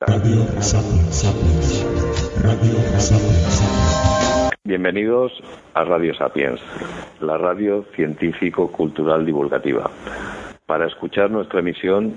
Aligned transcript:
Radio 0.00 0.46
Sapiens, 0.60 1.12
Sapiens. 1.12 1.84
Radio 2.44 2.74
Sapiens, 3.00 3.52
Sapiens. 3.52 4.50
Bienvenidos 4.62 5.32
a 5.74 5.82
Radio 5.82 6.14
Sapiens, 6.14 6.60
la 7.20 7.36
radio 7.36 7.84
científico-cultural 7.96 9.26
divulgativa. 9.26 9.90
Para 10.66 10.86
escuchar 10.86 11.32
nuestra 11.32 11.58
emisión, 11.58 12.14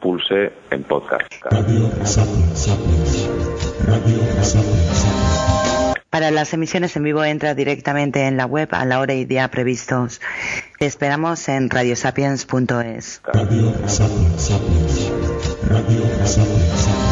pulse 0.00 0.52
en 0.70 0.82
podcast. 0.82 1.32
Radio 1.50 1.88
Sapiens, 2.04 2.58
Sapiens. 2.58 3.30
Radio 3.86 4.18
Sapiens, 4.42 4.98
Sapiens. 4.98 5.94
Para 6.10 6.30
las 6.30 6.52
emisiones 6.52 6.94
en 6.94 7.04
vivo 7.04 7.24
entra 7.24 7.54
directamente 7.54 8.26
en 8.26 8.36
la 8.36 8.44
web 8.44 8.68
a 8.72 8.84
la 8.84 9.00
hora 9.00 9.14
y 9.14 9.24
día 9.24 9.48
previstos. 9.48 10.20
Te 10.78 10.84
esperamos 10.84 11.48
en 11.48 11.70
radiosapiens.es. 11.70 13.22
Radio 13.24 13.72
Sapiens, 13.86 14.42
Sapiens. 14.42 15.12
Radio 15.70 16.02
Sapiens, 16.24 17.03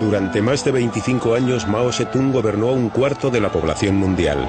Durante 0.00 0.40
más 0.40 0.64
de 0.64 0.72
25 0.72 1.34
años 1.34 1.68
Mao 1.68 1.92
Zedong 1.92 2.32
gobernó 2.32 2.70
a 2.70 2.72
un 2.72 2.88
cuarto 2.88 3.28
de 3.30 3.38
la 3.38 3.52
población 3.52 3.96
mundial. 3.96 4.48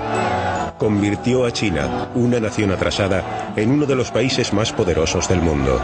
Convirtió 0.78 1.46
a 1.46 1.52
China, 1.52 2.08
una 2.16 2.40
nación 2.40 2.72
atrasada, 2.72 3.52
en 3.58 3.70
uno 3.70 3.86
de 3.86 3.96
los 3.96 4.12
países 4.12 4.54
más 4.54 4.72
poderosos 4.72 5.28
del 5.28 5.42
mundo. 5.42 5.80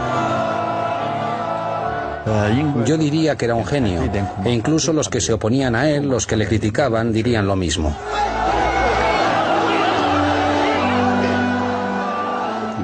Yo 2.86 2.96
diría 2.96 3.36
que 3.36 3.44
era 3.44 3.54
un 3.54 3.66
genio, 3.66 4.02
e 4.44 4.50
incluso 4.50 4.92
los 4.92 5.08
que 5.08 5.20
se 5.20 5.34
oponían 5.34 5.74
a 5.74 5.88
él, 5.88 6.08
los 6.08 6.26
que 6.26 6.36
le 6.36 6.46
criticaban, 6.46 7.12
dirían 7.12 7.46
lo 7.46 7.54
mismo. 7.54 7.94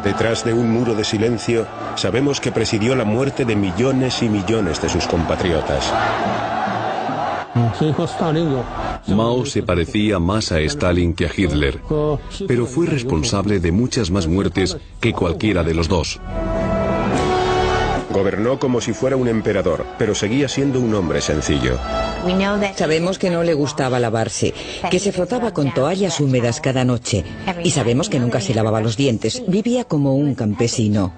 Detrás 0.05 0.45
de 0.45 0.53
un 0.53 0.71
muro 0.71 0.95
de 0.95 1.03
silencio, 1.03 1.67
sabemos 1.95 2.41
que 2.41 2.53
presidió 2.53 2.95
la 2.95 3.05
muerte 3.05 3.47
de 3.47 3.57
millones 3.57 4.23
y 4.23 4.29
millones 4.29 4.83
de 4.83 4.91
sus 4.91 5.07
compatriotas. 5.07 5.91
Mao 9.09 9.47
se 9.47 9.63
parecía 9.63 10.19
más 10.19 10.51
a 10.53 10.61
Stalin 10.61 11.15
que 11.15 11.27
a 11.27 11.31
Hitler, 11.35 11.81
pero 12.49 12.67
fue 12.67 12.87
responsable 12.87 13.61
de 13.61 13.73
muchas 13.73 14.11
más 14.11 14.27
muertes 14.27 14.77
que 15.01 15.13
cualquiera 15.13 15.63
de 15.63 15.75
los 15.75 15.89
dos. 15.89 16.21
Gobernó 18.11 18.61
como 18.61 18.81
si 18.81 18.93
fuera 18.93 19.17
un 19.17 19.27
emperador, 19.27 19.85
pero 19.99 20.15
seguía 20.15 20.49
siendo 20.49 20.79
un 20.79 20.95
hombre 20.95 21.21
sencillo. 21.21 21.79
Sabemos 22.77 23.19
que 23.19 23.31
no 23.31 23.43
le 23.43 23.55
gustaba 23.55 23.99
lavarse, 23.99 24.55
que 24.91 24.99
se 24.99 25.13
frotaba 25.13 25.53
con 25.53 25.75
toallas 25.75 26.21
húmedas 26.21 26.61
cada 26.61 26.85
noche 26.85 27.25
y 27.63 27.71
sabemos 27.71 28.09
que 28.09 28.21
nunca 28.21 28.41
se 28.41 28.55
lavaba 28.55 28.81
los 28.81 28.97
dientes. 28.97 29.43
Vivía 29.49 29.85
como 29.85 30.15
un 30.15 30.35
campesino. 30.35 31.13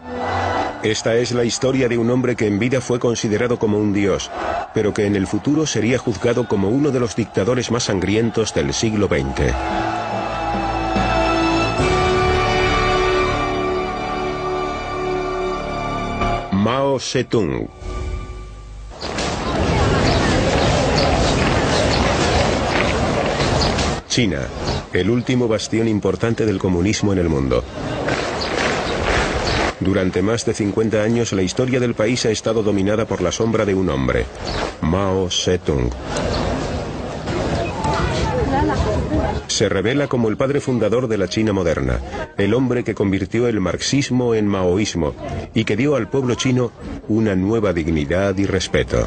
Esta 0.82 1.16
es 1.16 1.32
la 1.32 1.44
historia 1.44 1.88
de 1.88 1.98
un 1.98 2.10
hombre 2.10 2.36
que 2.36 2.46
en 2.46 2.58
vida 2.58 2.80
fue 2.80 3.00
considerado 3.00 3.58
como 3.58 3.78
un 3.78 3.92
dios, 3.92 4.30
pero 4.74 4.92
que 4.92 5.06
en 5.06 5.16
el 5.16 5.26
futuro 5.26 5.66
sería 5.66 5.98
juzgado 5.98 6.46
como 6.46 6.68
uno 6.68 6.90
de 6.90 7.00
los 7.00 7.16
dictadores 7.16 7.70
más 7.70 7.84
sangrientos 7.84 8.54
del 8.54 8.72
siglo 8.72 9.08
XX. 9.08 9.52
Mao 16.52 16.98
Zedong. 17.00 17.68
China, 24.08 24.40
el 24.92 25.10
último 25.10 25.46
bastión 25.46 25.88
importante 25.88 26.46
del 26.46 26.58
comunismo 26.58 27.12
en 27.12 27.18
el 27.18 27.28
mundo. 27.28 27.62
Durante 29.80 30.22
más 30.22 30.46
de 30.46 30.54
50 30.54 31.02
años 31.02 31.32
la 31.32 31.42
historia 31.42 31.80
del 31.80 31.94
país 31.94 32.24
ha 32.24 32.30
estado 32.30 32.62
dominada 32.62 33.04
por 33.06 33.20
la 33.20 33.30
sombra 33.30 33.64
de 33.64 33.74
un 33.74 33.90
hombre, 33.90 34.24
Mao 34.80 35.28
Zedong. 35.30 35.90
Se 39.48 39.68
revela 39.68 40.08
como 40.08 40.28
el 40.28 40.36
padre 40.36 40.60
fundador 40.60 41.08
de 41.08 41.18
la 41.18 41.28
China 41.28 41.52
moderna, 41.52 42.00
el 42.36 42.54
hombre 42.54 42.84
que 42.84 42.94
convirtió 42.94 43.48
el 43.48 43.60
marxismo 43.60 44.34
en 44.34 44.46
maoísmo 44.46 45.14
y 45.54 45.64
que 45.64 45.76
dio 45.76 45.96
al 45.96 46.08
pueblo 46.08 46.34
chino 46.34 46.72
una 47.08 47.34
nueva 47.34 47.72
dignidad 47.72 48.36
y 48.38 48.46
respeto. 48.46 49.06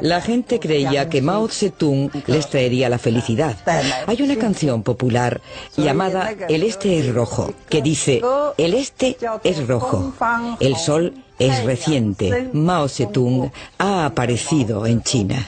La 0.00 0.20
gente 0.20 0.60
creía 0.60 1.08
que 1.08 1.22
Mao 1.22 1.48
Zedong 1.48 2.10
les 2.26 2.48
traería 2.48 2.88
la 2.88 2.98
felicidad. 2.98 3.56
Hay 4.06 4.22
una 4.22 4.36
canción 4.36 4.82
popular 4.82 5.40
llamada 5.76 6.30
El 6.48 6.62
Este 6.62 6.98
es 6.98 7.14
rojo, 7.14 7.52
que 7.68 7.82
dice, 7.82 8.22
el 8.56 8.74
Este 8.74 9.16
es 9.42 9.66
rojo, 9.66 10.12
el 10.60 10.76
sol 10.76 11.14
es 11.38 11.64
reciente, 11.64 12.50
Mao 12.52 12.88
Zedong 12.88 13.50
ha 13.78 14.06
aparecido 14.06 14.86
en 14.86 15.02
China. 15.02 15.46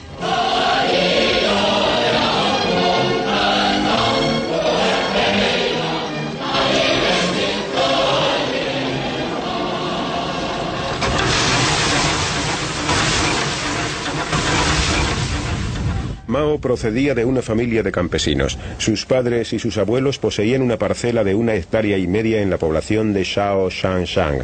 Mao 16.27 16.59
procedía 16.59 17.15
de 17.15 17.25
una 17.25 17.41
familia 17.41 17.83
de 17.83 17.91
campesinos. 17.91 18.57
Sus 18.77 19.05
padres 19.05 19.53
y 19.53 19.59
sus 19.59 19.77
abuelos 19.77 20.19
poseían 20.19 20.61
una 20.61 20.77
parcela 20.77 21.23
de 21.23 21.35
una 21.35 21.55
hectárea 21.55 21.97
y 21.97 22.07
media 22.07 22.41
en 22.41 22.49
la 22.49 22.57
población 22.57 23.13
de 23.13 23.23
Shao 23.23 23.69
Shanshan. 23.69 24.43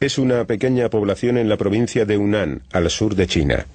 Es 0.00 0.18
una 0.18 0.44
pequeña 0.44 0.88
población 0.90 1.38
en 1.38 1.48
la 1.48 1.56
provincia 1.56 2.04
de 2.04 2.18
Hunan, 2.18 2.62
al 2.72 2.90
sur 2.90 3.14
de 3.14 3.26
China. 3.26 3.66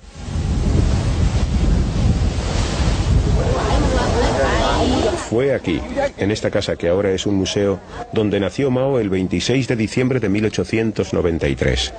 Fue 5.30 5.53
aquí, 5.53 5.80
en 6.18 6.31
esta 6.31 6.50
casa 6.50 6.75
que 6.75 6.88
ahora 6.88 7.12
es 7.12 7.25
un 7.25 7.36
museo, 7.36 7.80
donde 8.13 8.40
nació 8.40 8.72
Mao 8.72 9.00
el 9.00 9.09
26 9.09 9.68
de 9.68 9.75
diciembre 9.75 10.19
de 10.19 10.30
1893. 10.30 11.94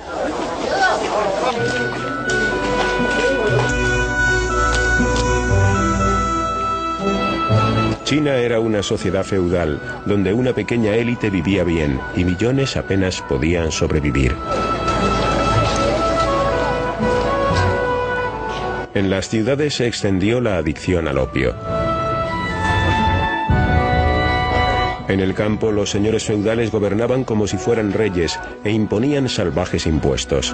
China 8.11 8.35
era 8.35 8.59
una 8.59 8.83
sociedad 8.83 9.23
feudal, 9.23 9.79
donde 10.05 10.33
una 10.33 10.51
pequeña 10.51 10.95
élite 10.95 11.29
vivía 11.29 11.63
bien 11.63 11.97
y 12.13 12.25
millones 12.25 12.75
apenas 12.75 13.21
podían 13.21 13.71
sobrevivir. 13.71 14.35
En 18.93 19.09
las 19.09 19.29
ciudades 19.29 19.75
se 19.75 19.87
extendió 19.87 20.41
la 20.41 20.57
adicción 20.57 21.07
al 21.07 21.19
opio. 21.19 21.55
En 25.07 25.21
el 25.21 25.33
campo 25.33 25.71
los 25.71 25.89
señores 25.89 26.25
feudales 26.25 26.69
gobernaban 26.69 27.23
como 27.23 27.47
si 27.47 27.55
fueran 27.55 27.93
reyes 27.93 28.37
e 28.65 28.71
imponían 28.71 29.29
salvajes 29.29 29.85
impuestos. 29.85 30.53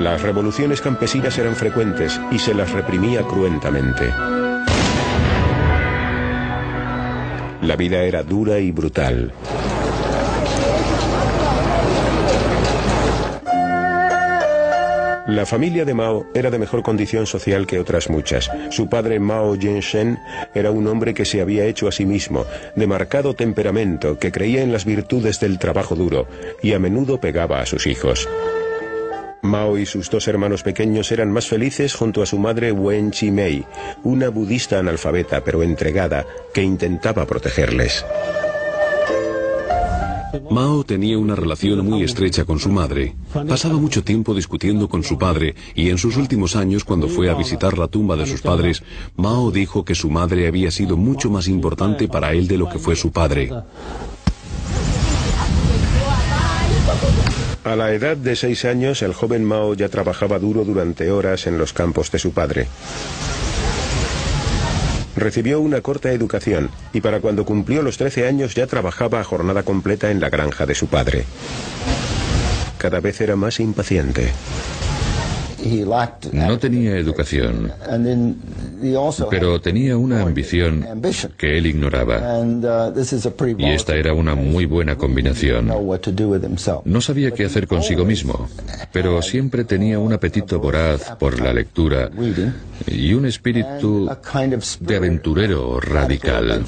Las 0.00 0.22
revoluciones 0.22 0.80
campesinas 0.80 1.36
eran 1.36 1.54
frecuentes 1.54 2.18
y 2.30 2.38
se 2.38 2.54
las 2.54 2.72
reprimía 2.72 3.22
cruentamente. 3.22 4.08
La 7.60 7.76
vida 7.76 7.98
era 8.04 8.22
dura 8.22 8.58
y 8.60 8.72
brutal. 8.72 9.30
La 15.26 15.44
familia 15.44 15.84
de 15.84 15.92
Mao 15.92 16.24
era 16.32 16.50
de 16.50 16.58
mejor 16.58 16.82
condición 16.82 17.26
social 17.26 17.66
que 17.66 17.78
otras 17.78 18.08
muchas. 18.08 18.50
Su 18.70 18.88
padre 18.88 19.20
Mao 19.20 19.54
Zedong 19.54 20.18
era 20.54 20.70
un 20.70 20.86
hombre 20.86 21.12
que 21.12 21.26
se 21.26 21.42
había 21.42 21.66
hecho 21.66 21.88
a 21.88 21.92
sí 21.92 22.06
mismo, 22.06 22.46
de 22.74 22.86
marcado 22.86 23.34
temperamento, 23.34 24.18
que 24.18 24.32
creía 24.32 24.62
en 24.62 24.72
las 24.72 24.86
virtudes 24.86 25.40
del 25.40 25.58
trabajo 25.58 25.94
duro 25.94 26.26
y 26.62 26.72
a 26.72 26.78
menudo 26.78 27.20
pegaba 27.20 27.60
a 27.60 27.66
sus 27.66 27.86
hijos. 27.86 28.26
Mao 29.42 29.78
y 29.78 29.86
sus 29.86 30.10
dos 30.10 30.28
hermanos 30.28 30.62
pequeños 30.62 31.10
eran 31.12 31.32
más 31.32 31.46
felices 31.46 31.94
junto 31.94 32.22
a 32.22 32.26
su 32.26 32.38
madre 32.38 32.72
Wen 32.72 33.10
Chi-mei, 33.10 33.64
una 34.04 34.28
budista 34.28 34.78
analfabeta 34.78 35.42
pero 35.42 35.62
entregada 35.62 36.26
que 36.52 36.62
intentaba 36.62 37.26
protegerles. 37.26 38.04
Mao 40.50 40.84
tenía 40.84 41.18
una 41.18 41.34
relación 41.34 41.84
muy 41.84 42.02
estrecha 42.02 42.44
con 42.44 42.58
su 42.58 42.68
madre. 42.70 43.14
Pasaba 43.48 43.74
mucho 43.74 44.04
tiempo 44.04 44.34
discutiendo 44.34 44.88
con 44.88 45.02
su 45.02 45.18
padre 45.18 45.54
y 45.74 45.90
en 45.90 45.98
sus 45.98 46.16
últimos 46.16 46.54
años, 46.54 46.84
cuando 46.84 47.08
fue 47.08 47.30
a 47.30 47.34
visitar 47.34 47.78
la 47.78 47.88
tumba 47.88 48.16
de 48.16 48.26
sus 48.26 48.42
padres, 48.42 48.82
Mao 49.16 49.50
dijo 49.50 49.84
que 49.84 49.94
su 49.94 50.10
madre 50.10 50.46
había 50.46 50.70
sido 50.70 50.96
mucho 50.96 51.30
más 51.30 51.48
importante 51.48 52.08
para 52.08 52.32
él 52.32 52.46
de 52.46 52.58
lo 52.58 52.68
que 52.68 52.78
fue 52.78 52.94
su 52.94 53.10
padre. 53.10 53.50
A 57.62 57.76
la 57.76 57.92
edad 57.92 58.16
de 58.16 58.36
seis 58.36 58.64
años, 58.64 59.02
el 59.02 59.12
joven 59.12 59.44
Mao 59.44 59.74
ya 59.74 59.90
trabajaba 59.90 60.38
duro 60.38 60.64
durante 60.64 61.10
horas 61.10 61.46
en 61.46 61.58
los 61.58 61.74
campos 61.74 62.10
de 62.10 62.18
su 62.18 62.32
padre. 62.32 62.66
Recibió 65.14 65.60
una 65.60 65.82
corta 65.82 66.10
educación 66.10 66.70
y 66.94 67.02
para 67.02 67.20
cuando 67.20 67.44
cumplió 67.44 67.82
los 67.82 67.98
13 67.98 68.26
años 68.26 68.54
ya 68.54 68.66
trabajaba 68.66 69.20
a 69.20 69.24
jornada 69.24 69.62
completa 69.62 70.10
en 70.10 70.20
la 70.20 70.30
granja 70.30 70.64
de 70.64 70.74
su 70.74 70.86
padre. 70.86 71.24
Cada 72.78 73.00
vez 73.00 73.20
era 73.20 73.36
más 73.36 73.60
impaciente. 73.60 74.32
No 76.32 76.58
tenía 76.58 76.96
educación, 76.96 77.72
pero 79.30 79.60
tenía 79.60 79.96
una 79.96 80.22
ambición 80.22 80.86
que 81.36 81.58
él 81.58 81.66
ignoraba. 81.66 82.42
Y 83.58 83.64
esta 83.70 83.94
era 83.96 84.14
una 84.14 84.34
muy 84.34 84.66
buena 84.66 84.96
combinación. 84.96 85.70
No 86.84 87.00
sabía 87.00 87.30
qué 87.32 87.44
hacer 87.44 87.66
consigo 87.66 88.04
mismo, 88.04 88.48
pero 88.92 89.20
siempre 89.22 89.64
tenía 89.64 89.98
un 89.98 90.12
apetito 90.12 90.58
voraz 90.60 91.16
por 91.18 91.40
la 91.40 91.52
lectura 91.52 92.10
y 92.86 93.12
un 93.14 93.26
espíritu 93.26 94.08
de 94.80 94.96
aventurero 94.96 95.80
radical. 95.80 96.64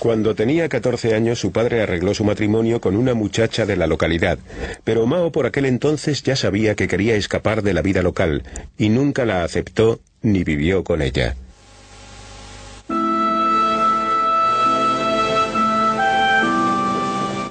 Cuando 0.00 0.34
tenía 0.34 0.66
14 0.66 1.14
años 1.14 1.38
su 1.38 1.52
padre 1.52 1.82
arregló 1.82 2.14
su 2.14 2.24
matrimonio 2.24 2.80
con 2.80 2.96
una 2.96 3.12
muchacha 3.12 3.66
de 3.66 3.76
la 3.76 3.86
localidad, 3.86 4.38
pero 4.82 5.06
Mao 5.06 5.30
por 5.30 5.44
aquel 5.44 5.66
entonces 5.66 6.22
ya 6.22 6.36
sabía 6.36 6.74
que 6.74 6.88
quería 6.88 7.16
escapar 7.16 7.62
de 7.62 7.74
la 7.74 7.82
vida 7.82 8.00
local 8.00 8.42
y 8.78 8.88
nunca 8.88 9.26
la 9.26 9.44
aceptó 9.44 10.00
ni 10.22 10.42
vivió 10.42 10.84
con 10.84 11.02
ella. 11.02 11.36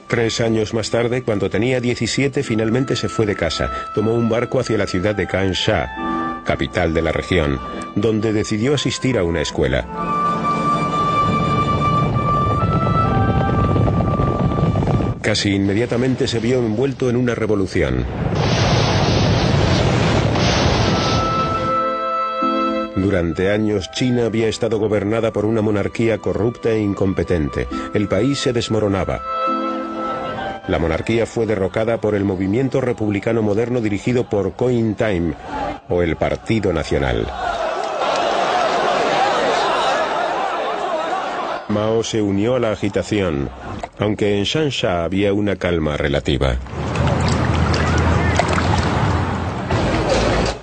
Tres 0.08 0.42
años 0.42 0.74
más 0.74 0.90
tarde, 0.90 1.22
cuando 1.22 1.52
tenía 1.52 1.80
17, 1.80 2.42
finalmente 2.42 2.96
se 2.96 3.10
fue 3.10 3.28
de 3.28 3.36
casa. 3.36 3.70
Tomó 3.94 4.16
un 4.16 4.28
barco 4.28 4.60
hacia 4.60 4.76
la 4.76 4.88
ciudad 4.88 5.14
de 5.14 5.28
Kansha, 5.28 6.42
capital 6.46 6.96
de 6.96 7.04
la 7.04 7.12
región, 7.12 7.60
donde 7.96 8.34
decidió 8.34 8.74
asistir 8.74 9.20
a 9.20 9.24
una 9.24 9.42
escuela. 9.42 10.39
Casi 15.30 15.54
inmediatamente 15.54 16.28
se 16.28 16.40
vio 16.40 16.58
envuelto 16.58 17.08
en 17.08 17.16
una 17.16 17.36
revolución. 17.36 18.04
Durante 22.96 23.52
años 23.52 23.92
China 23.92 24.26
había 24.26 24.48
estado 24.48 24.80
gobernada 24.80 25.32
por 25.32 25.46
una 25.46 25.62
monarquía 25.62 26.18
corrupta 26.18 26.72
e 26.72 26.80
incompetente. 26.80 27.68
El 27.94 28.08
país 28.08 28.40
se 28.40 28.54
desmoronaba. 28.54 29.22
La 30.68 30.80
monarquía 30.80 31.28
fue 31.28 31.46
derrocada 31.46 32.02
por 32.02 32.16
el 32.16 32.24
movimiento 32.24 32.82
republicano 32.82 33.44
moderno 33.44 33.82
dirigido 33.82 34.28
por 34.28 34.54
Time 34.56 35.36
o 35.90 36.02
el 36.02 36.16
Partido 36.16 36.74
Nacional. 36.74 37.28
Mao 41.70 42.04
se 42.04 42.20
unió 42.20 42.56
a 42.56 42.60
la 42.60 42.72
agitación, 42.72 43.48
aunque 44.00 44.40
en 44.40 44.44
Shansha 44.44 45.04
había 45.04 45.34
una 45.34 45.56
calma 45.56 45.98
relativa. 45.98 46.58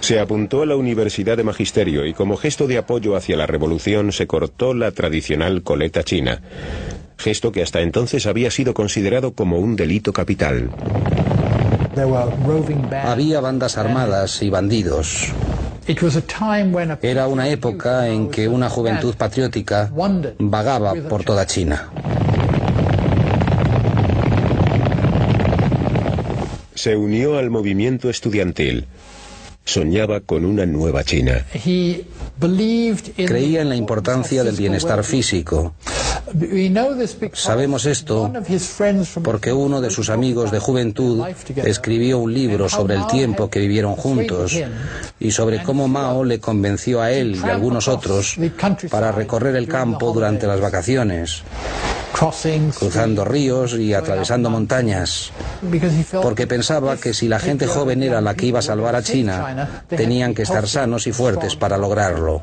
Se 0.01 0.19
apuntó 0.19 0.63
a 0.63 0.67
la 0.67 0.75
Universidad 0.75 1.37
de 1.37 1.45
Magisterio 1.45 2.07
y 2.07 2.13
como 2.13 2.37
gesto 2.37 2.67
de 2.67 2.79
apoyo 2.79 3.15
hacia 3.15 3.37
la 3.37 3.47
revolución 3.47 4.11
se 4.11 4.27
cortó 4.27 4.75
la 4.75 4.91
tradicional 4.91 5.63
coleta 5.63 6.03
china, 6.03 6.43
gesto 7.19 7.53
que 7.53 7.63
hasta 7.63 7.83
entonces 7.83 8.27
había 8.27 8.51
sido 8.51 8.75
considerado 8.75 9.33
como 9.33 9.59
un 9.61 9.77
delito 9.77 10.13
capital. 10.13 10.71
Había 13.05 13.41
bandas 13.41 13.79
armadas 13.79 14.43
y 14.43 14.51
bandidos. 14.51 15.33
Era 17.03 17.29
una 17.29 17.49
época 17.49 18.09
en 18.09 18.29
que 18.31 18.49
una 18.49 18.69
juventud 18.69 19.15
patriótica 19.15 19.91
vagaba 20.39 20.95
por 21.09 21.23
toda 21.23 21.47
China. 21.47 21.91
Se 26.75 26.97
unió 26.97 27.39
al 27.39 27.51
movimiento 27.51 28.11
estudiantil. 28.11 28.87
Soñaba 29.67 30.21
con 30.21 30.45
una 30.45 30.65
nueva 30.65 31.03
China. 31.05 31.45
Creía 33.17 33.63
en 33.63 33.69
la 33.69 33.77
importancia 33.77 34.45
del 34.45 34.57
bienestar 34.57 35.03
físico. 35.03 35.75
Sabemos 37.33 37.85
esto 37.87 38.33
porque 39.23 39.53
uno 39.53 39.81
de 39.81 39.91
sus 39.91 40.09
amigos 40.09 40.51
de 40.51 40.59
juventud 40.61 41.25
escribió 41.57 42.19
un 42.19 42.33
libro 42.33 42.69
sobre 42.69 42.95
el 42.95 43.07
tiempo 43.07 43.51
que 43.51 43.61
vivieron 43.61 43.97
juntos 43.97 44.57
y 45.21 45.31
sobre 45.31 45.63
cómo 45.63 45.89
Mao 45.89 46.25
le 46.25 46.41
convenció 46.41 47.03
a 47.03 47.11
él 47.13 47.37
y 47.37 47.49
a 47.49 47.53
algunos 47.53 47.89
otros 47.89 48.37
para 48.91 49.13
recorrer 49.13 49.57
el 49.57 49.69
campo 49.69 50.13
durante 50.13 50.47
las 50.47 50.61
vacaciones 50.61 51.43
cruzando 52.79 53.25
ríos 53.25 53.75
y 53.75 53.95
atravesando 53.95 54.51
montañas, 54.51 55.33
porque 56.23 56.47
pensaba 56.47 56.97
que 56.97 57.15
si 57.15 57.29
la 57.29 57.39
gente 57.39 57.67
joven 57.67 58.03
era 58.03 58.21
la 58.21 58.35
que 58.35 58.47
iba 58.47 58.61
a 58.61 58.63
salvar 58.63 58.97
a 58.97 59.03
China, 59.03 59.85
tenían 59.89 60.35
que 60.35 60.43
estar 60.43 60.67
sanos 60.69 61.07
y 61.07 61.13
fuertes 61.13 61.57
para 61.57 61.77
lograrlo. 61.77 62.43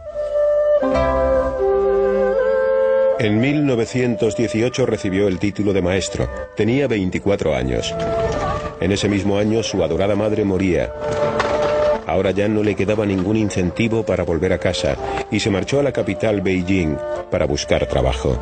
En 3.20 3.40
1918 3.40 4.86
recibió 4.86 5.30
el 5.30 5.40
título 5.40 5.72
de 5.72 5.82
maestro. 5.82 6.30
Tenía 6.58 6.88
24 6.88 7.56
años. 7.56 7.94
En 8.82 8.92
ese 8.92 9.08
mismo 9.08 9.38
año 9.38 9.64
su 9.64 9.82
adorada 9.82 10.14
madre 10.16 10.44
moría. 10.44 10.92
Ahora 12.06 12.32
ya 12.32 12.50
no 12.50 12.64
le 12.64 12.76
quedaba 12.76 13.06
ningún 13.06 13.38
incentivo 13.38 14.04
para 14.04 14.24
volver 14.24 14.52
a 14.52 14.58
casa 14.58 14.98
y 15.32 15.40
se 15.40 15.50
marchó 15.50 15.80
a 15.80 15.84
la 15.84 15.94
capital 15.94 16.42
Beijing 16.42 16.98
para 17.32 17.46
buscar 17.46 17.88
trabajo. 17.88 18.38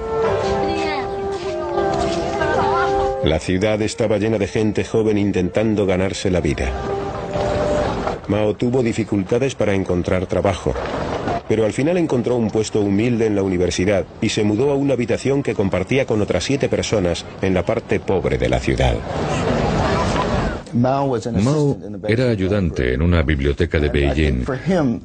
La 3.24 3.40
ciudad 3.40 3.80
estaba 3.84 4.18
llena 4.18 4.40
de 4.40 4.48
gente 4.48 4.84
joven 4.84 5.18
intentando 5.18 5.86
ganarse 5.86 6.32
la 6.32 6.42
vida. 6.42 6.72
Mao 8.28 8.56
tuvo 8.56 8.82
dificultades 8.82 9.54
para 9.54 9.76
encontrar 9.76 10.26
trabajo, 10.26 10.74
pero 11.48 11.66
al 11.66 11.74
final 11.74 11.98
encontró 11.98 12.36
un 12.36 12.50
puesto 12.50 12.82
humilde 12.82 13.28
en 13.28 13.36
la 13.36 13.44
universidad 13.44 14.06
y 14.22 14.30
se 14.30 14.44
mudó 14.44 14.72
a 14.72 14.76
una 14.76 14.94
habitación 14.94 15.44
que 15.44 15.54
compartía 15.54 16.08
con 16.08 16.20
otras 16.22 16.46
siete 16.46 16.68
personas 16.68 17.24
en 17.44 17.54
la 17.54 17.64
parte 17.64 18.00
pobre 18.00 18.40
de 18.40 18.50
la 18.50 18.60
ciudad. 18.60 18.96
Mao 20.74 21.18
era 22.08 22.30
ayudante 22.30 22.94
en 22.94 23.02
una 23.02 23.22
biblioteca 23.24 23.80
de 23.80 23.90
Beijing 23.90 24.46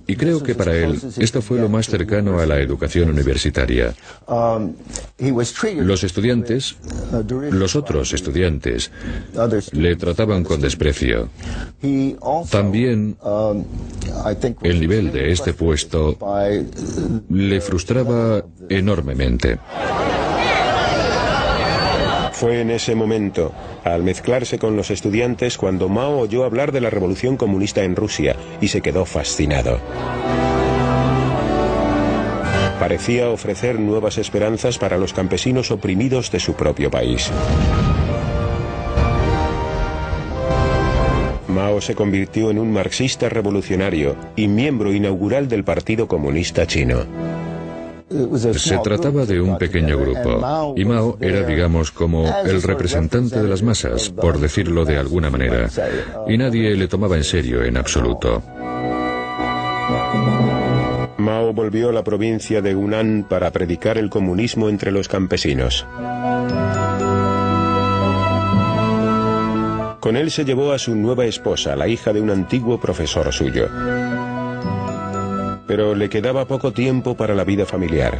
y 0.06 0.16
creo 0.16 0.42
que 0.42 0.54
para 0.54 0.74
él 0.74 1.00
esto 1.18 1.42
fue 1.42 1.58
lo 1.60 1.68
más 1.68 1.86
cercano 1.86 2.38
a 2.38 2.46
la 2.46 2.58
educación 2.60 3.10
universitaria. 3.10 3.94
Los 5.18 6.04
estudiantes, 6.04 6.76
los 7.50 7.76
otros 7.76 8.12
estudiantes, 8.12 8.90
le 9.72 9.96
trataban 9.96 10.44
con 10.44 10.60
desprecio. 10.60 11.28
También 12.50 13.16
el 14.62 14.80
nivel 14.80 15.12
de 15.12 15.32
este 15.32 15.52
puesto 15.52 16.18
le 17.28 17.60
frustraba 17.60 18.44
enormemente. 18.68 19.58
Fue 22.32 22.60
en 22.60 22.70
ese 22.70 22.94
momento, 22.94 23.50
al 23.94 24.02
mezclarse 24.02 24.58
con 24.58 24.76
los 24.76 24.90
estudiantes, 24.90 25.56
cuando 25.56 25.88
Mao 25.88 26.18
oyó 26.18 26.44
hablar 26.44 26.72
de 26.72 26.80
la 26.80 26.90
revolución 26.90 27.36
comunista 27.36 27.84
en 27.84 27.96
Rusia 27.96 28.36
y 28.60 28.68
se 28.68 28.80
quedó 28.80 29.04
fascinado. 29.04 29.78
Parecía 32.80 33.30
ofrecer 33.30 33.80
nuevas 33.80 34.18
esperanzas 34.18 34.78
para 34.78 34.98
los 34.98 35.12
campesinos 35.12 35.70
oprimidos 35.70 36.30
de 36.30 36.40
su 36.40 36.54
propio 36.54 36.90
país. 36.90 37.30
Mao 41.48 41.80
se 41.80 41.94
convirtió 41.94 42.50
en 42.50 42.58
un 42.58 42.72
marxista 42.72 43.28
revolucionario 43.28 44.14
y 44.36 44.46
miembro 44.48 44.92
inaugural 44.92 45.48
del 45.48 45.64
Partido 45.64 46.06
Comunista 46.06 46.66
Chino. 46.66 47.45
Se 48.08 48.78
trataba 48.78 49.26
de 49.26 49.40
un 49.40 49.58
pequeño 49.58 49.98
grupo. 49.98 50.74
Y 50.76 50.84
Mao 50.84 51.18
era, 51.20 51.42
digamos, 51.42 51.90
como 51.90 52.24
el 52.44 52.62
representante 52.62 53.40
de 53.40 53.48
las 53.48 53.62
masas, 53.62 54.10
por 54.10 54.38
decirlo 54.38 54.84
de 54.84 54.96
alguna 54.96 55.28
manera, 55.28 55.68
y 56.28 56.38
nadie 56.38 56.76
le 56.76 56.86
tomaba 56.86 57.16
en 57.16 57.24
serio 57.24 57.64
en 57.64 57.76
absoluto. 57.76 58.42
Mao 61.18 61.52
volvió 61.52 61.88
a 61.88 61.92
la 61.92 62.04
provincia 62.04 62.62
de 62.62 62.76
Hunan 62.76 63.26
para 63.28 63.50
predicar 63.50 63.98
el 63.98 64.08
comunismo 64.08 64.68
entre 64.68 64.92
los 64.92 65.08
campesinos. 65.08 65.84
Con 69.98 70.16
él 70.16 70.30
se 70.30 70.44
llevó 70.44 70.70
a 70.70 70.78
su 70.78 70.94
nueva 70.94 71.24
esposa, 71.24 71.74
la 71.74 71.88
hija 71.88 72.12
de 72.12 72.20
un 72.20 72.30
antiguo 72.30 72.78
profesor 72.78 73.32
suyo 73.32 73.68
pero 75.66 75.94
le 75.94 76.08
quedaba 76.08 76.46
poco 76.46 76.72
tiempo 76.72 77.16
para 77.16 77.34
la 77.34 77.44
vida 77.44 77.66
familiar. 77.66 78.18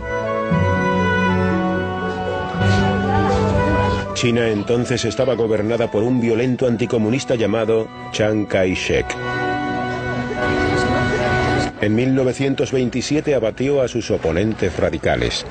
China 4.15 4.49
entonces 4.49 5.05
estaba 5.05 5.35
gobernada 5.35 5.91
por 5.91 6.03
un 6.03 6.21
violento 6.21 6.67
anticomunista 6.67 7.35
llamado 7.35 7.87
Chiang 8.13 8.47
Kai-shek. 8.47 9.07
En 11.83 11.95
1927 11.95 13.35
abatió 13.35 13.83
a 13.83 13.89
sus 13.89 14.11
oponentes 14.11 14.75
radicales. 14.79 15.45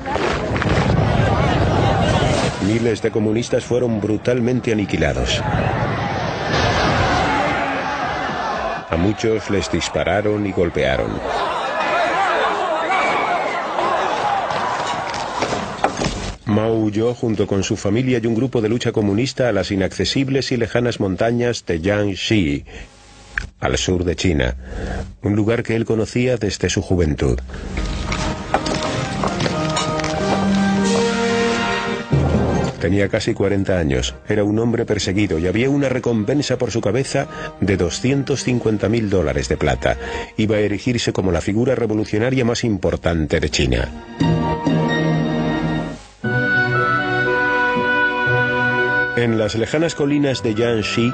Miles 2.66 3.00
de 3.00 3.12
comunistas 3.12 3.64
fueron 3.64 4.00
brutalmente 4.00 4.72
aniquilados. 4.72 5.40
A 8.90 8.96
muchos 8.98 9.48
les 9.50 9.70
dispararon 9.70 10.44
y 10.44 10.50
golpearon. 10.52 11.45
Mao 16.56 16.72
huyó 16.72 17.12
junto 17.12 17.46
con 17.46 17.62
su 17.62 17.76
familia 17.76 18.18
y 18.18 18.26
un 18.26 18.34
grupo 18.34 18.62
de 18.62 18.70
lucha 18.70 18.90
comunista 18.90 19.50
a 19.50 19.52
las 19.52 19.70
inaccesibles 19.70 20.52
y 20.52 20.56
lejanas 20.56 21.00
montañas 21.00 21.66
de 21.66 21.80
Jiangxi, 21.80 22.64
al 23.60 23.76
sur 23.76 24.04
de 24.04 24.16
China, 24.16 24.56
un 25.20 25.36
lugar 25.36 25.62
que 25.62 25.76
él 25.76 25.84
conocía 25.84 26.38
desde 26.38 26.70
su 26.70 26.80
juventud. 26.80 27.38
Tenía 32.80 33.10
casi 33.10 33.34
40 33.34 33.78
años, 33.78 34.14
era 34.26 34.42
un 34.42 34.58
hombre 34.58 34.86
perseguido 34.86 35.38
y 35.38 35.48
había 35.48 35.68
una 35.68 35.90
recompensa 35.90 36.56
por 36.56 36.70
su 36.70 36.80
cabeza 36.80 37.26
de 37.60 37.76
250 37.76 38.88
mil 38.88 39.10
dólares 39.10 39.50
de 39.50 39.58
plata. 39.58 39.98
Iba 40.38 40.56
a 40.56 40.60
erigirse 40.60 41.12
como 41.12 41.32
la 41.32 41.42
figura 41.42 41.74
revolucionaria 41.74 42.46
más 42.46 42.64
importante 42.64 43.40
de 43.40 43.50
China. 43.50 44.95
En 49.16 49.38
las 49.38 49.54
lejanas 49.54 49.94
colinas 49.94 50.42
de 50.42 50.54
Jiangxi, 50.54 51.10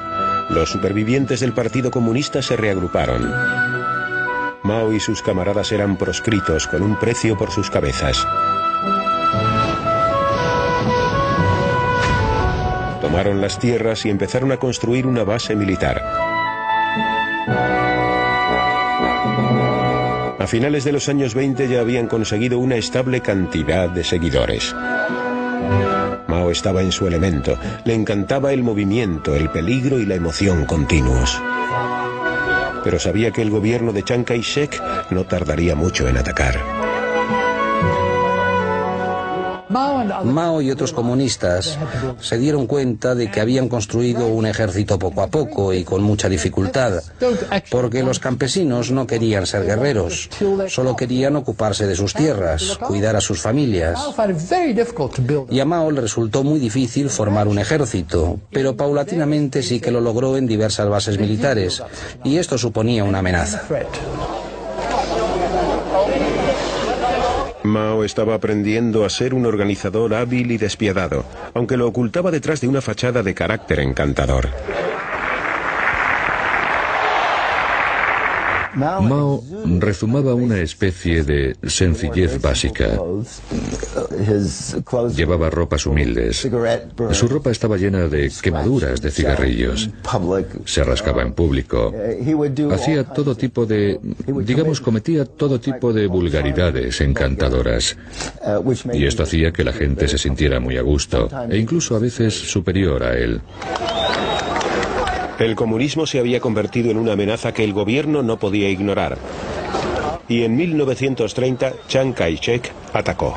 los 0.51 0.71
supervivientes 0.71 1.39
del 1.39 1.53
Partido 1.53 1.93
Comunista 1.93 2.43
se 2.43 2.57
reagruparon. 2.57 3.33
Mao 4.65 4.93
y 4.93 4.99
sus 4.99 5.23
camaradas 5.23 5.71
eran 5.71 5.97
proscritos 5.97 6.67
con 6.67 6.83
un 6.83 6.99
precio 6.99 7.39
por 7.39 7.53
sus 7.53 7.71
cabezas. 7.71 8.27
Tomaron 13.01 13.41
las 13.41 13.61
tierras 13.61 14.05
y 14.05 14.11
empezaron 14.11 14.51
a 14.51 14.57
construir 14.57 15.07
una 15.07 15.23
base 15.23 15.55
militar. 15.55 16.03
A 20.41 20.47
finales 20.49 20.83
de 20.83 20.91
los 20.91 21.09
años 21.09 21.35
20 21.35 21.69
ya 21.69 21.81
habían 21.81 22.09
conseguido 22.09 22.59
una 22.59 22.75
estable 22.75 23.21
cantidad 23.21 23.89
de 23.89 24.03
seguidores. 24.03 24.75
Mao 26.33 26.51
estaba 26.51 26.81
en 26.81 26.93
su 26.93 27.07
elemento, 27.07 27.59
le 27.85 27.93
encantaba 27.93 28.55
el 28.55 28.63
movimiento, 28.63 29.37
el 29.37 29.51
peligro 29.51 30.01
y 30.01 30.07
la 30.07 30.15
emoción 30.15 30.65
continuos. 30.65 31.39
Pero 32.83 32.99
sabía 32.99 33.33
que 33.33 33.43
el 33.43 33.51
gobierno 33.51 33.93
de 33.93 34.03
Chiang 34.03 34.25
Kai-shek 34.25 34.81
no 35.11 35.25
tardaría 35.25 35.75
mucho 35.75 36.09
en 36.09 36.17
atacar. 36.17 36.92
Mao 40.25 40.63
y 40.63 40.71
otros 40.71 40.93
comunistas 40.93 41.79
se 42.21 42.39
dieron 42.39 42.67
cuenta 42.67 43.15
de 43.15 43.31
que 43.31 43.41
habían 43.41 43.69
construido 43.69 44.27
un 44.27 44.47
ejército 44.47 44.99
poco 44.99 45.23
a 45.23 45.27
poco 45.27 45.73
y 45.73 45.85
con 45.85 46.03
mucha 46.03 46.29
dificultad, 46.29 47.03
porque 47.71 48.03
los 48.03 48.19
campesinos 48.19 48.91
no 48.91 49.07
querían 49.07 49.47
ser 49.47 49.65
guerreros, 49.65 50.29
solo 50.69 50.97
querían 50.97 51.37
ocuparse 51.37 51.87
de 51.87 51.97
sus 51.97 52.15
tierras, 52.15 52.79
cuidar 52.79 53.17
a 53.17 53.21
sus 53.21 53.41
familias. 53.41 53.99
Y 55.51 55.61
a 55.61 55.65
Mao 55.65 55.91
le 55.91 56.01
resultó 56.01 56.45
muy 56.45 56.59
difícil 56.59 57.11
formar 57.11 57.49
un 57.49 57.59
ejército, 57.59 58.39
pero 58.51 58.77
paulatinamente 58.77 59.63
sí 59.63 59.81
que 59.81 59.91
lo 59.91 60.01
logró 60.01 60.37
en 60.37 60.47
diversas 60.47 60.89
bases 60.89 61.19
militares, 61.19 61.83
y 62.25 62.39
esto 62.39 62.59
suponía 62.59 63.05
una 63.05 63.19
amenaza. 63.19 63.63
Mao 67.65 68.05
estaba 68.05 68.35
aprendiendo 68.35 69.05
a 69.05 69.11
ser 69.11 69.35
un 69.35 69.47
organizador 69.47 70.15
hábil 70.15 70.51
y 70.51 70.59
despiadado, 70.59 71.25
aunque 71.55 71.77
lo 71.77 71.87
ocultaba 71.87 72.31
detrás 72.31 72.61
de 72.61 72.69
una 72.69 72.81
fachada 72.81 73.23
de 73.23 73.35
carácter 73.35 73.81
encantador. 73.81 74.49
Mao 78.75 79.43
rezumaba 79.79 80.35
una 80.35 80.59
especie 80.61 81.23
de 81.25 81.57
sencillez 81.67 82.41
básica. 82.41 82.99
Llevaba 85.15 85.51
ropas 85.51 85.87
humildes. 85.87 86.49
Su 87.13 87.29
ropa 87.29 87.51
estaba 87.51 87.77
llena 87.77 88.09
de 88.09 88.31
quemaduras 88.43 89.01
de 89.01 89.11
cigarrillos. 89.11 89.91
Se 90.65 90.85
rascaba 90.85 91.23
en 91.23 91.33
público. 91.33 91.93
Hacía 92.73 93.05
todo 93.05 93.35
tipo 93.35 93.67
de, 93.67 94.01
digamos, 94.45 94.81
cometía 94.81 95.25
todo 95.25 95.61
tipo 95.61 95.93
de 95.93 96.07
vulgaridades 96.07 97.01
encantadoras. 97.01 97.97
Y 98.93 99.07
esto 99.07 99.23
hacía 99.23 99.53
que 99.53 99.65
la 99.65 99.73
gente 99.73 100.09
se 100.09 100.19
sintiera 100.19 100.61
muy 100.61 100.77
a 100.77 100.83
gusto 100.83 101.29
e 101.51 101.59
incluso 101.59 101.97
a 101.97 101.99
veces 101.99 102.35
superior 102.35 103.03
a 103.03 103.17
él. 103.17 103.41
El 105.39 105.57
comunismo 105.57 106.07
se 106.07 106.19
había 106.19 106.41
convertido 106.41 106.91
en 106.91 106.99
una 106.99 107.13
amenaza 107.13 107.53
que 107.53 107.65
el 107.65 107.73
gobierno 107.73 108.23
no 108.23 108.39
podía 108.39 108.69
ignorar. 108.69 109.19
Y 110.29 110.43
en 110.43 110.57
1930 110.57 111.73
Chiang 111.89 112.13
Kai-shek 112.13 112.71
atacó. 112.93 113.35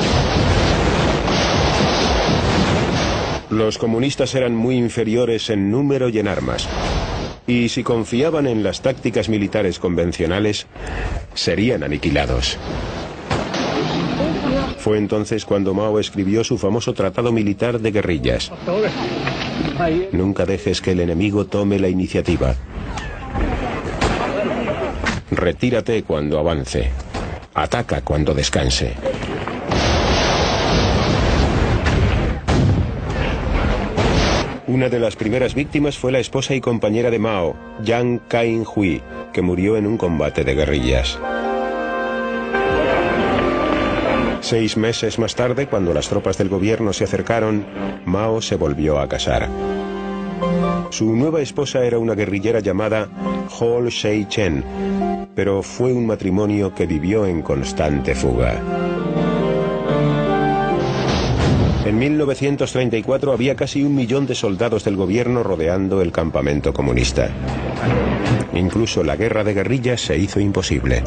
Los 3.50 3.78
comunistas 3.78 4.36
eran 4.36 4.56
muy 4.56 4.76
inferiores 4.76 5.50
en 5.50 5.72
número 5.72 6.10
y 6.10 6.20
en 6.20 6.28
armas. 6.28 6.68
Y 7.48 7.70
si 7.70 7.84
confiaban 7.84 8.48
en 8.48 8.64
las 8.64 8.82
tácticas 8.82 9.30
militares 9.30 9.80
convencionales, 9.80 10.68
serían 11.34 11.84
aniquilados. 11.84 12.58
Fue 14.80 14.98
entonces 14.98 15.46
cuando 15.46 15.74
Mao 15.74 16.00
escribió 16.00 16.44
su 16.44 16.58
famoso 16.58 16.94
Tratado 16.94 17.32
Militar 17.32 17.80
de 17.80 17.92
Guerrillas. 17.92 18.52
Nunca 20.12 20.46
dejes 20.46 20.82
que 20.82 20.92
el 20.92 21.00
enemigo 21.00 21.46
tome 21.46 21.80
la 21.80 21.88
iniciativa. 21.88 22.56
Retírate 25.32 26.04
cuando 26.04 26.40
avance. 26.40 26.90
Ataca 27.54 28.02
cuando 28.02 28.34
descanse. 28.34 28.94
Una 34.68 34.90
de 34.90 35.00
las 35.00 35.16
primeras 35.16 35.54
víctimas 35.54 35.98
fue 35.98 36.12
la 36.12 36.20
esposa 36.20 36.56
y 36.56 36.62
compañera 36.62 37.12
de 37.12 37.20
Mao, 37.20 37.56
Yang 37.84 38.20
Kain-hui, 38.28 39.02
que 39.32 39.42
murió 39.42 39.78
en 39.78 39.88
un 39.88 39.98
combate 39.98 40.44
de 40.44 40.56
guerrillas. 40.56 41.20
Seis 44.46 44.78
meses 44.78 45.18
más 45.18 45.34
tarde, 45.34 45.66
cuando 45.66 45.92
las 45.92 46.08
tropas 46.08 46.38
del 46.38 46.50
gobierno 46.50 46.94
se 46.94 47.06
acercaron, 47.06 47.66
Mao 48.06 48.44
se 48.44 48.56
volvió 48.56 49.00
a 49.00 49.10
casar. 49.10 49.50
Su 50.92 51.16
nueva 51.16 51.42
esposa 51.42 51.84
era 51.84 51.98
una 51.98 52.14
guerrillera 52.14 52.60
llamada 52.60 53.10
Hol 53.60 53.88
Shei-chen, 53.88 54.64
pero 55.34 55.64
fue 55.64 55.94
un 55.94 56.06
matrimonio 56.06 56.76
que 56.76 56.86
vivió 56.86 57.26
en 57.26 57.42
constante 57.42 58.14
fuga. 58.14 58.62
En 61.84 61.98
1934 61.98 63.34
había 63.34 63.56
casi 63.56 63.82
un 63.82 63.96
millón 63.96 64.28
de 64.28 64.36
soldados 64.36 64.84
del 64.84 64.96
gobierno 64.96 65.42
rodeando 65.42 66.04
el 66.04 66.12
campamento 66.12 66.72
comunista. 66.72 67.32
Incluso 68.54 69.04
la 69.04 69.16
guerra 69.16 69.44
de 69.44 69.56
guerrillas 69.56 70.02
se 70.02 70.20
hizo 70.20 70.40
imposible. 70.40 71.02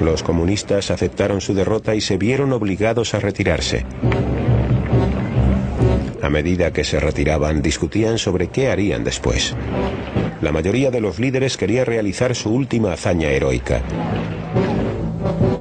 Los 0.00 0.22
comunistas 0.22 0.90
aceptaron 0.90 1.40
su 1.40 1.54
derrota 1.54 1.94
y 1.94 2.00
se 2.00 2.16
vieron 2.16 2.52
obligados 2.52 3.14
a 3.14 3.20
retirarse. 3.20 3.84
A 6.22 6.28
medida 6.30 6.72
que 6.72 6.84
se 6.84 7.00
retiraban, 7.00 7.62
discutían 7.62 8.18
sobre 8.18 8.48
qué 8.48 8.70
harían 8.70 9.04
después. 9.04 9.54
La 10.40 10.52
mayoría 10.52 10.90
de 10.90 11.00
los 11.00 11.18
líderes 11.18 11.56
quería 11.56 11.84
realizar 11.84 12.34
su 12.34 12.50
última 12.50 12.92
hazaña 12.92 13.28
heroica. 13.28 13.82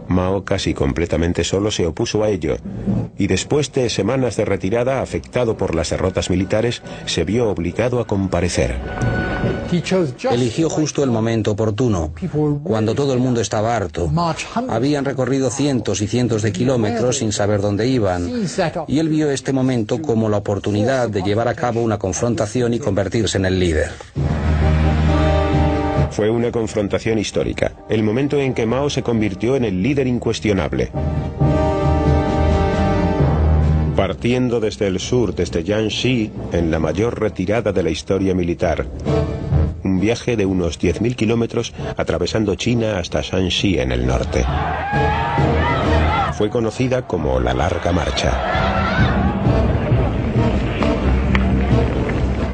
Mao 0.07 0.43
casi 0.43 0.73
completamente 0.73 1.43
solo 1.43 1.69
se 1.69 1.85
opuso 1.85 2.23
a 2.23 2.29
ello 2.29 2.57
y 3.17 3.27
después 3.27 3.71
de 3.73 3.89
semanas 3.89 4.37
de 4.37 4.45
retirada 4.45 5.01
afectado 5.01 5.57
por 5.57 5.75
las 5.75 5.89
derrotas 5.89 6.29
militares 6.29 6.81
se 7.05 7.25
vio 7.25 7.49
obligado 7.49 7.99
a 7.99 8.07
comparecer. 8.07 8.75
Eligió 10.31 10.69
justo 10.69 11.03
el 11.03 11.11
momento 11.11 11.51
oportuno, 11.51 12.11
cuando 12.63 12.95
todo 12.95 13.13
el 13.13 13.19
mundo 13.19 13.41
estaba 13.41 13.75
harto. 13.75 14.11
Habían 14.67 15.05
recorrido 15.05 15.49
cientos 15.49 16.01
y 16.01 16.07
cientos 16.07 16.41
de 16.41 16.51
kilómetros 16.51 17.17
sin 17.17 17.31
saber 17.31 17.61
dónde 17.61 17.87
iban, 17.87 18.29
y 18.87 18.99
él 18.99 19.09
vio 19.09 19.29
este 19.31 19.53
momento 19.53 20.01
como 20.01 20.29
la 20.29 20.37
oportunidad 20.37 21.09
de 21.09 21.21
llevar 21.21 21.47
a 21.47 21.55
cabo 21.55 21.81
una 21.81 21.99
confrontación 21.99 22.73
y 22.73 22.79
convertirse 22.79 23.37
en 23.37 23.45
el 23.45 23.59
líder. 23.59 23.91
Fue 26.11 26.29
una 26.29 26.51
confrontación 26.51 27.19
histórica, 27.19 27.71
el 27.87 28.03
momento 28.03 28.39
en 28.39 28.53
que 28.53 28.65
Mao 28.65 28.89
se 28.89 29.03
convirtió 29.03 29.55
en 29.55 29.65
el 29.65 29.81
líder 29.81 30.07
incuestionable. 30.07 30.91
Partiendo 33.99 34.61
desde 34.61 34.87
el 34.87 34.97
sur, 34.97 35.35
desde 35.35 35.61
Jiangxi, 35.61 36.31
en 36.53 36.71
la 36.71 36.79
mayor 36.79 37.19
retirada 37.19 37.73
de 37.73 37.83
la 37.83 37.89
historia 37.89 38.33
militar. 38.33 38.85
Un 39.83 39.99
viaje 39.99 40.37
de 40.37 40.45
unos 40.45 40.79
10.000 40.79 41.17
kilómetros 41.17 41.73
atravesando 41.97 42.55
China 42.55 42.97
hasta 42.97 43.19
Shanxi 43.19 43.77
en 43.77 43.91
el 43.91 44.07
norte. 44.07 44.45
Fue 46.31 46.49
conocida 46.49 47.07
como 47.07 47.41
la 47.41 47.53
Larga 47.53 47.91
Marcha. 47.91 48.31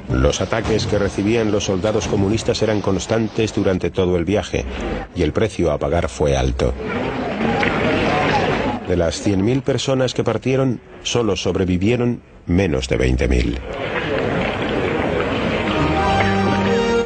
Los 0.10 0.42
ataques 0.42 0.88
que 0.88 0.98
recibían 0.98 1.52
los 1.52 1.66
soldados 1.66 2.08
comunistas 2.08 2.64
eran 2.64 2.82
constantes 2.82 3.54
durante 3.54 3.92
todo 3.92 4.18
el 4.18 4.26
viaje 4.26 4.66
y 5.16 5.22
el 5.22 5.32
precio 5.32 5.72
a 5.72 5.78
pagar 5.78 6.10
fue 6.10 6.36
alto. 6.36 6.74
De 8.88 8.96
las 8.96 9.26
100.000 9.26 9.62
personas 9.64 10.14
que 10.14 10.24
partieron, 10.24 10.80
solo 11.04 11.36
sobrevivieron 11.36 12.22
menos 12.46 12.88
de 12.88 13.00
20.000. 13.00 13.60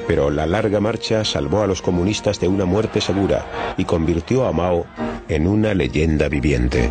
Pero 0.08 0.30
la 0.30 0.46
larga 0.46 0.80
marcha 0.80 1.24
salvó 1.24 1.62
a 1.62 1.68
los 1.68 1.82
comunistas 1.82 2.40
de 2.40 2.48
una 2.48 2.66
muerte 2.66 3.00
segura 3.00 3.76
y 3.78 3.86
convirtió 3.86 4.46
a 4.46 4.52
Mao 4.52 4.86
en 5.30 5.48
una 5.48 5.74
leyenda 5.74 6.28
viviente. 6.28 6.90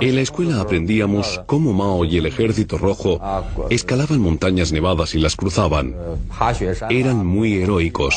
En 0.00 0.14
la 0.14 0.20
escuela 0.22 0.60
aprendíamos 0.60 1.40
cómo 1.46 1.72
Mao 1.72 2.04
y 2.04 2.16
el 2.16 2.26
ejército 2.26 2.78
rojo 2.78 3.20
escalaban 3.70 4.20
montañas 4.20 4.72
nevadas 4.72 5.14
y 5.14 5.18
las 5.18 5.36
cruzaban. 5.36 5.94
Eran 6.88 7.26
muy 7.26 7.58
heroicos. 7.62 8.16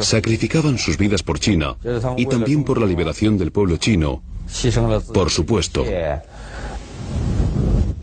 Sacrificaban 0.00 0.78
sus 0.78 0.98
vidas 0.98 1.22
por 1.22 1.38
China 1.38 1.76
y 2.16 2.26
también 2.26 2.64
por 2.64 2.80
la 2.80 2.86
liberación 2.86 3.38
del 3.38 3.52
pueblo 3.52 3.76
chino. 3.76 4.22
Por 5.12 5.30
supuesto. 5.30 5.84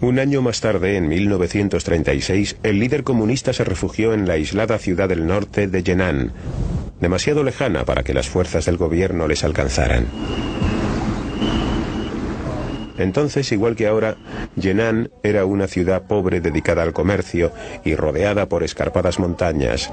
Un 0.01 0.17
año 0.17 0.41
más 0.41 0.61
tarde, 0.61 0.97
en 0.97 1.07
1936, 1.09 2.57
el 2.63 2.79
líder 2.79 3.03
comunista 3.03 3.53
se 3.53 3.63
refugió 3.63 4.13
en 4.13 4.27
la 4.27 4.33
aislada 4.33 4.79
ciudad 4.79 5.07
del 5.07 5.27
norte 5.27 5.67
de 5.67 5.83
Yenan, 5.83 6.31
demasiado 7.01 7.43
lejana 7.43 7.83
para 7.83 8.03
que 8.03 8.13
las 8.13 8.29
fuerzas 8.29 8.65
del 8.65 8.77
gobierno 8.77 9.27
les 9.27 9.43
alcanzaran. 9.43 10.05
Entonces, 12.97 13.51
igual 13.51 13.75
que 13.75 13.87
ahora, 13.87 14.15
Yenan 14.55 15.09
era 15.23 15.45
una 15.45 15.67
ciudad 15.67 16.03
pobre 16.03 16.39
dedicada 16.39 16.83
al 16.83 16.93
comercio 16.93 17.51
y 17.83 17.95
rodeada 17.95 18.47
por 18.47 18.63
escarpadas 18.63 19.17
montañas 19.17 19.89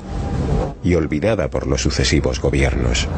y 0.84 0.94
olvidada 0.94 1.48
por 1.48 1.66
los 1.66 1.80
sucesivos 1.80 2.40
gobiernos. 2.40 3.08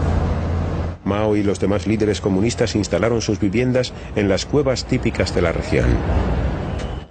Mao 1.04 1.34
y 1.34 1.42
los 1.42 1.58
demás 1.58 1.88
líderes 1.88 2.20
comunistas 2.20 2.76
instalaron 2.76 3.20
sus 3.20 3.40
viviendas 3.40 3.92
en 4.14 4.28
las 4.28 4.46
cuevas 4.46 4.86
típicas 4.86 5.34
de 5.34 5.42
la 5.42 5.50
región. 5.50 5.88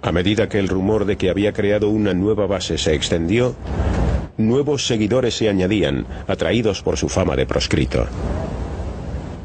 A 0.00 0.12
medida 0.12 0.48
que 0.48 0.58
el 0.58 0.68
rumor 0.68 1.04
de 1.04 1.16
que 1.16 1.28
había 1.28 1.52
creado 1.52 1.90
una 1.90 2.14
nueva 2.14 2.46
base 2.46 2.78
se 2.78 2.94
extendió, 2.94 3.54
nuevos 4.48 4.86
seguidores 4.86 5.36
se 5.36 5.48
añadían, 5.48 6.06
atraídos 6.26 6.82
por 6.82 6.96
su 6.96 7.08
fama 7.08 7.36
de 7.36 7.46
proscrito. 7.46 8.06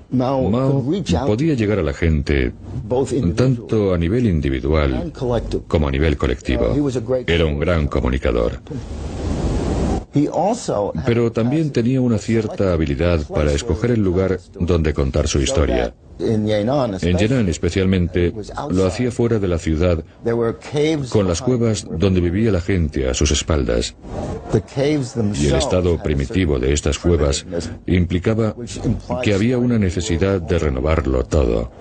Mao 0.09 0.83
podía 1.25 1.55
llegar 1.55 1.79
a 1.79 1.83
la 1.83 1.93
gente 1.93 2.53
tanto 3.35 3.93
a 3.93 3.97
nivel 3.97 4.27
individual 4.27 5.11
como 5.67 5.87
a 5.87 5.91
nivel 5.91 6.17
colectivo. 6.17 6.75
Era 7.27 7.45
un 7.45 7.59
gran 7.59 7.87
comunicador. 7.87 8.61
Pero 11.05 11.31
también 11.31 11.71
tenía 11.71 11.99
una 11.99 12.17
cierta 12.17 12.71
habilidad 12.71 13.27
para 13.27 13.51
escoger 13.51 13.91
el 13.91 14.01
lugar 14.01 14.39
donde 14.57 14.93
contar 14.93 15.27
su 15.27 15.39
historia. 15.41 15.93
En 16.19 17.17
Yenan 17.17 17.49
especialmente. 17.49 18.33
Lo 18.69 18.85
hacía 18.85 19.11
fuera 19.11 19.39
de 19.39 19.47
la 19.47 19.57
ciudad, 19.57 20.03
con 21.09 21.27
las 21.27 21.41
cuevas 21.41 21.85
donde 21.89 22.21
vivía 22.21 22.51
la 22.51 22.61
gente 22.61 23.09
a 23.09 23.13
sus 23.13 23.31
espaldas. 23.31 23.95
Y 25.33 25.47
el 25.47 25.55
estado 25.55 26.01
primitivo 26.01 26.59
de 26.59 26.73
estas 26.73 26.99
cuevas 26.99 27.45
implicaba 27.85 28.55
que 29.23 29.33
había 29.33 29.57
una 29.57 29.77
necesidad 29.77 30.41
de 30.41 30.59
renovarlo 30.59 31.25
todo. 31.25 31.71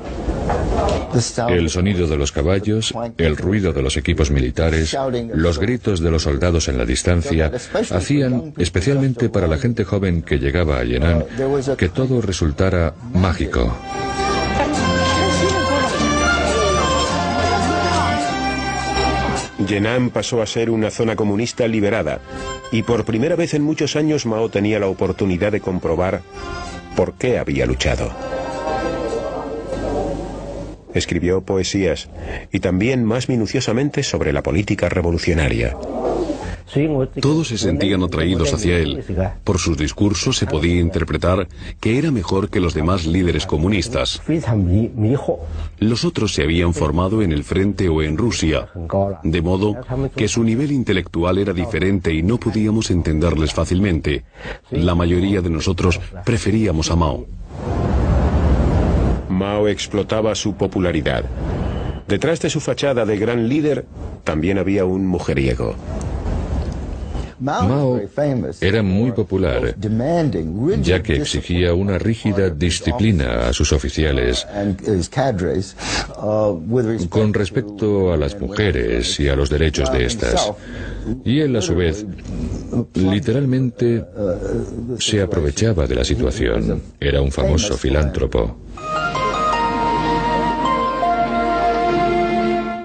El 1.48 1.70
sonido 1.70 2.06
de 2.06 2.16
los 2.16 2.32
caballos, 2.32 2.92
el 3.18 3.36
ruido 3.36 3.72
de 3.72 3.82
los 3.82 3.96
equipos 3.96 4.30
militares, 4.30 4.96
los 5.32 5.58
gritos 5.58 6.00
de 6.00 6.10
los 6.10 6.22
soldados 6.22 6.68
en 6.68 6.78
la 6.78 6.84
distancia, 6.84 7.52
hacían, 7.90 8.52
especialmente 8.58 9.28
para 9.28 9.46
la 9.46 9.58
gente 9.58 9.84
joven 9.84 10.22
que 10.22 10.38
llegaba 10.38 10.78
a 10.78 10.84
Yenan, 10.84 11.24
que 11.76 11.88
todo 11.88 12.20
resultara 12.20 12.94
mágico. 13.12 13.76
Yenan 19.58 20.10
pasó 20.10 20.42
a 20.42 20.46
ser 20.46 20.70
una 20.70 20.90
zona 20.90 21.16
comunista 21.16 21.68
liberada 21.68 22.20
y 22.72 22.82
por 22.82 23.04
primera 23.04 23.36
vez 23.36 23.54
en 23.54 23.62
muchos 23.62 23.94
años 23.96 24.26
Mao 24.26 24.48
tenía 24.48 24.80
la 24.80 24.88
oportunidad 24.88 25.52
de 25.52 25.60
comprobar 25.60 26.22
por 26.96 27.14
qué 27.14 27.38
había 27.38 27.66
luchado. 27.66 28.10
Escribió 30.92 31.40
poesías 31.42 32.08
y 32.52 32.60
también 32.60 33.04
más 33.04 33.28
minuciosamente 33.28 34.02
sobre 34.02 34.32
la 34.32 34.42
política 34.42 34.88
revolucionaria. 34.88 35.76
Todos 37.20 37.48
se 37.48 37.58
sentían 37.58 38.02
atraídos 38.02 38.52
hacia 38.52 38.78
él. 38.78 39.04
Por 39.44 39.58
sus 39.58 39.76
discursos 39.76 40.36
se 40.36 40.46
podía 40.46 40.80
interpretar 40.80 41.46
que 41.80 41.98
era 41.98 42.10
mejor 42.10 42.48
que 42.48 42.60
los 42.60 42.74
demás 42.74 43.06
líderes 43.06 43.46
comunistas. 43.46 44.22
Los 45.78 46.04
otros 46.04 46.34
se 46.34 46.42
habían 46.42 46.74
formado 46.74 47.22
en 47.22 47.32
el 47.32 47.44
frente 47.44 47.88
o 47.88 48.02
en 48.02 48.16
Rusia, 48.16 48.68
de 49.22 49.42
modo 49.42 49.76
que 50.16 50.28
su 50.28 50.42
nivel 50.42 50.72
intelectual 50.72 51.38
era 51.38 51.52
diferente 51.52 52.12
y 52.12 52.22
no 52.22 52.38
podíamos 52.38 52.90
entenderles 52.90 53.52
fácilmente. 53.52 54.24
La 54.70 54.94
mayoría 54.94 55.40
de 55.40 55.50
nosotros 55.50 56.00
preferíamos 56.24 56.90
a 56.90 56.96
Mao. 56.96 57.26
Mao 59.28 59.68
explotaba 59.68 60.34
su 60.34 60.54
popularidad. 60.54 61.24
Detrás 62.08 62.40
de 62.40 62.50
su 62.50 62.60
fachada 62.60 63.06
de 63.06 63.16
gran 63.16 63.48
líder 63.48 63.86
también 64.24 64.58
había 64.58 64.84
un 64.84 65.06
mujeriego. 65.06 65.74
Mao 67.38 68.00
era 68.60 68.82
muy 68.82 69.12
popular, 69.12 69.74
ya 70.82 71.02
que 71.02 71.16
exigía 71.16 71.74
una 71.74 71.98
rígida 71.98 72.50
disciplina 72.50 73.48
a 73.48 73.52
sus 73.52 73.72
oficiales 73.72 74.46
con 77.08 77.34
respecto 77.34 78.12
a 78.12 78.16
las 78.16 78.38
mujeres 78.38 79.18
y 79.20 79.28
a 79.28 79.36
los 79.36 79.50
derechos 79.50 79.90
de 79.92 80.04
estas. 80.04 80.52
Y 81.24 81.40
él, 81.40 81.54
a 81.56 81.60
su 81.60 81.74
vez, 81.74 82.06
literalmente 82.94 84.04
se 84.98 85.20
aprovechaba 85.20 85.86
de 85.86 85.94
la 85.94 86.04
situación. 86.04 86.82
Era 87.00 87.20
un 87.20 87.30
famoso 87.30 87.76
filántropo. 87.76 88.56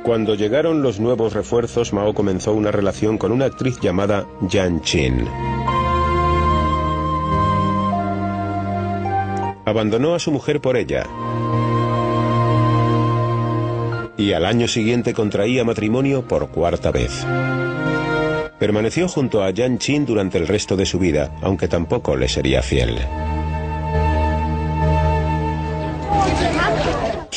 Cuando 0.10 0.34
llegaron 0.34 0.82
los 0.82 1.00
nuevos 1.00 1.34
refuerzos, 1.34 1.94
Mao 1.94 2.16
comenzó 2.16 2.54
una 2.54 2.72
relación 2.72 3.20
con 3.20 3.32
una 3.32 3.46
actriz 3.46 3.80
llamada 3.80 4.26
Yan 4.50 4.82
Chin. 4.82 5.28
Abandonó 9.66 10.16
a 10.16 10.20
su 10.20 10.32
mujer 10.32 10.62
por 10.62 10.78
ella. 10.78 11.06
Y 14.18 14.34
al 14.34 14.48
año 14.48 14.68
siguiente 14.68 15.14
contraía 15.14 15.64
matrimonio 15.64 16.28
por 16.28 16.50
cuarta 16.50 16.90
vez. 16.90 17.24
Permaneció 18.58 19.08
junto 19.08 19.44
a 19.44 19.52
Yan 19.52 19.78
Chin 19.78 20.08
durante 20.08 20.40
el 20.40 20.48
resto 20.48 20.76
de 20.76 20.88
su 20.88 20.98
vida, 20.98 21.38
aunque 21.44 21.68
tampoco 21.68 22.16
le 22.16 22.28
sería 22.28 22.64
fiel. 22.64 22.98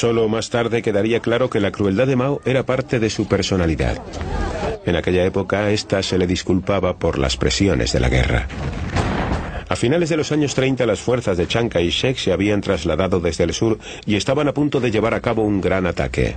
Solo 0.02 0.28
más 0.28 0.50
tarde 0.50 0.82
quedaría 0.82 1.20
claro 1.20 1.48
que 1.48 1.60
la 1.60 1.70
crueldad 1.70 2.08
de 2.08 2.16
Mao 2.16 2.42
era 2.44 2.64
parte 2.64 2.98
de 2.98 3.08
su 3.08 3.28
personalidad. 3.28 4.02
En 4.84 4.96
aquella 4.96 5.24
época, 5.24 5.70
esta 5.70 6.02
se 6.02 6.18
le 6.18 6.26
disculpaba 6.26 6.96
por 6.96 7.20
las 7.20 7.36
presiones 7.36 7.92
de 7.92 8.00
la 8.00 8.08
guerra. 8.08 8.48
A 9.68 9.76
finales 9.76 10.08
de 10.08 10.16
los 10.16 10.32
años 10.32 10.56
30 10.56 10.86
las 10.86 10.98
fuerzas 10.98 11.38
de 11.38 11.46
Chiang 11.46 11.68
Kai-shek 11.68 12.16
se 12.16 12.32
habían 12.32 12.62
trasladado 12.62 13.20
desde 13.20 13.44
el 13.44 13.54
sur 13.54 13.78
y 14.04 14.16
estaban 14.16 14.48
a 14.48 14.52
punto 14.52 14.80
de 14.80 14.90
llevar 14.90 15.14
a 15.14 15.20
cabo 15.20 15.44
un 15.44 15.60
gran 15.60 15.86
ataque. 15.86 16.34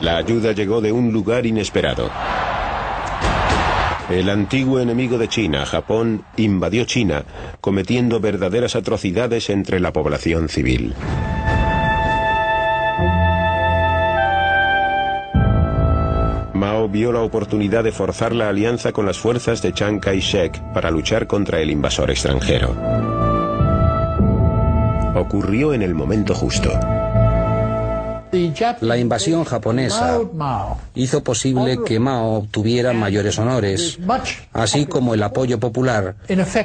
La 0.00 0.16
ayuda 0.16 0.50
llegó 0.50 0.80
de 0.80 0.90
un 0.90 1.12
lugar 1.12 1.46
inesperado. 1.46 2.10
El 4.12 4.28
antiguo 4.28 4.78
enemigo 4.78 5.16
de 5.16 5.26
China, 5.26 5.64
Japón, 5.64 6.22
invadió 6.36 6.84
China, 6.84 7.24
cometiendo 7.62 8.20
verdaderas 8.20 8.76
atrocidades 8.76 9.48
entre 9.48 9.80
la 9.80 9.90
población 9.90 10.50
civil. 10.50 10.92
Mao 16.52 16.90
vio 16.90 17.10
la 17.10 17.22
oportunidad 17.22 17.84
de 17.84 17.92
forzar 17.92 18.34
la 18.34 18.50
alianza 18.50 18.92
con 18.92 19.06
las 19.06 19.18
fuerzas 19.18 19.62
de 19.62 19.72
Chiang 19.72 19.98
Kai-shek 19.98 20.60
para 20.74 20.90
luchar 20.90 21.26
contra 21.26 21.60
el 21.60 21.70
invasor 21.70 22.10
extranjero. 22.10 22.76
Ocurrió 25.14 25.72
en 25.72 25.80
el 25.80 25.94
momento 25.94 26.34
justo. 26.34 26.70
La 28.80 28.96
invasión 28.96 29.44
japonesa 29.44 30.20
hizo 30.94 31.22
posible 31.22 31.78
que 31.84 31.98
Mao 31.98 32.38
obtuviera 32.38 32.92
mayores 32.92 33.38
honores, 33.38 33.98
así 34.52 34.86
como 34.86 35.12
el 35.12 35.22
apoyo 35.22 35.60
popular, 35.60 36.14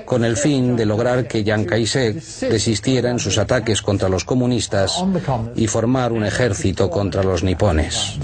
con 0.05 0.23
el 0.23 0.37
fin 0.37 0.77
de 0.77 0.85
lograr 0.85 1.27
que 1.27 1.43
Chiang 1.43 1.65
Kai-shek 1.65 2.15
desistiera 2.49 3.11
en 3.11 3.19
sus 3.19 3.37
ataques 3.37 3.81
contra 3.81 4.07
los 4.07 4.23
comunistas 4.23 5.03
y 5.55 5.67
formar 5.67 6.13
un 6.13 6.25
ejército 6.25 6.89
contra 6.89 7.21
los 7.23 7.43
nipones. 7.43 8.17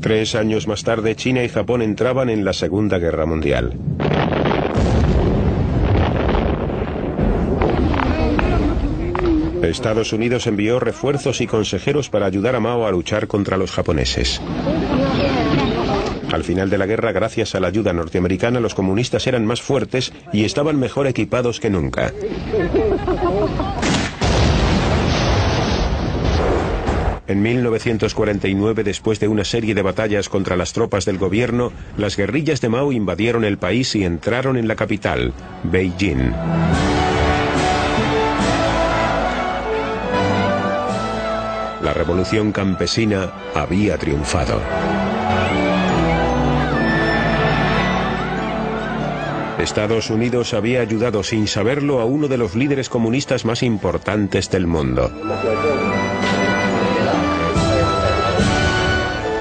Tres 0.00 0.34
años 0.34 0.66
más 0.66 0.82
tarde, 0.82 1.14
China 1.14 1.44
y 1.44 1.48
Japón 1.48 1.82
entraban 1.82 2.30
en 2.30 2.44
la 2.44 2.52
Segunda 2.52 2.98
Guerra 2.98 3.26
Mundial. 3.26 3.74
Estados 9.62 10.12
Unidos 10.12 10.46
envió 10.46 10.80
refuerzos 10.80 11.40
y 11.40 11.46
consejeros 11.46 12.08
para 12.08 12.26
ayudar 12.26 12.56
a 12.56 12.60
Mao 12.60 12.86
a 12.86 12.90
luchar 12.90 13.26
contra 13.26 13.56
los 13.56 13.70
japoneses. 13.70 14.40
Al 16.32 16.44
final 16.44 16.70
de 16.70 16.78
la 16.78 16.86
guerra, 16.86 17.12
gracias 17.12 17.54
a 17.54 17.60
la 17.60 17.68
ayuda 17.68 17.92
norteamericana, 17.92 18.60
los 18.60 18.74
comunistas 18.74 19.26
eran 19.26 19.44
más 19.44 19.60
fuertes 19.60 20.12
y 20.32 20.44
estaban 20.44 20.78
mejor 20.78 21.06
equipados 21.06 21.60
que 21.60 21.70
nunca. 21.70 22.12
En 27.26 27.42
1949, 27.42 28.82
después 28.82 29.20
de 29.20 29.28
una 29.28 29.44
serie 29.44 29.74
de 29.74 29.82
batallas 29.82 30.28
contra 30.28 30.56
las 30.56 30.72
tropas 30.72 31.04
del 31.04 31.18
gobierno, 31.18 31.72
las 31.96 32.16
guerrillas 32.16 32.60
de 32.60 32.68
Mao 32.68 32.90
invadieron 32.90 33.44
el 33.44 33.56
país 33.56 33.94
y 33.94 34.04
entraron 34.04 34.56
en 34.56 34.66
la 34.66 34.74
capital, 34.74 35.32
Beijing. 35.62 36.32
Revolución 42.00 42.50
campesina 42.50 43.30
había 43.54 43.98
triunfado. 43.98 44.58
Estados 49.58 50.08
Unidos 50.08 50.54
había 50.54 50.80
ayudado 50.80 51.22
sin 51.22 51.46
saberlo 51.46 52.00
a 52.00 52.06
uno 52.06 52.26
de 52.26 52.38
los 52.38 52.54
líderes 52.54 52.88
comunistas 52.88 53.44
más 53.44 53.62
importantes 53.62 54.50
del 54.50 54.66
mundo. 54.66 55.12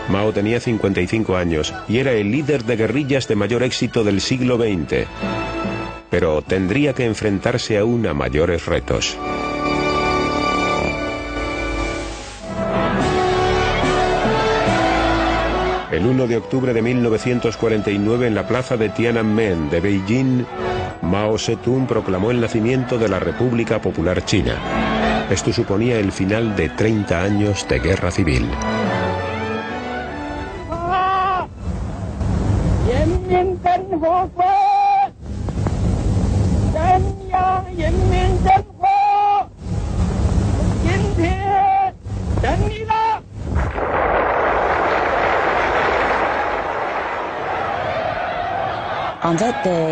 Mao 0.09 0.33
tenía 0.33 0.59
55 0.59 1.37
años 1.37 1.73
y 1.87 1.99
era 1.99 2.11
el 2.11 2.29
líder 2.29 2.65
de 2.65 2.75
guerrillas 2.75 3.29
de 3.29 3.37
mayor 3.37 3.63
éxito 3.63 4.03
del 4.03 4.19
siglo 4.19 4.57
XX, 4.57 5.07
pero 6.09 6.41
tendría 6.41 6.91
que 6.91 7.05
enfrentarse 7.05 7.77
aún 7.77 8.05
a 8.05 8.13
mayores 8.13 8.65
retos. 8.65 9.17
El 15.99 16.05
1 16.05 16.27
de 16.27 16.37
octubre 16.37 16.73
de 16.73 16.81
1949 16.81 18.27
en 18.27 18.33
la 18.33 18.47
plaza 18.47 18.77
de 18.77 18.87
Tiananmen 18.87 19.69
de 19.69 19.81
Beijing, 19.81 20.45
Mao 21.01 21.37
Zedong 21.37 21.87
proclamó 21.87 22.31
el 22.31 22.39
nacimiento 22.39 22.97
de 22.97 23.09
la 23.09 23.19
República 23.19 23.81
Popular 23.81 24.23
China. 24.23 24.55
Esto 25.29 25.51
suponía 25.51 25.99
el 25.99 26.13
final 26.13 26.55
de 26.55 26.69
30 26.69 27.21
años 27.21 27.67
de 27.67 27.79
guerra 27.79 28.11
civil. 28.11 28.49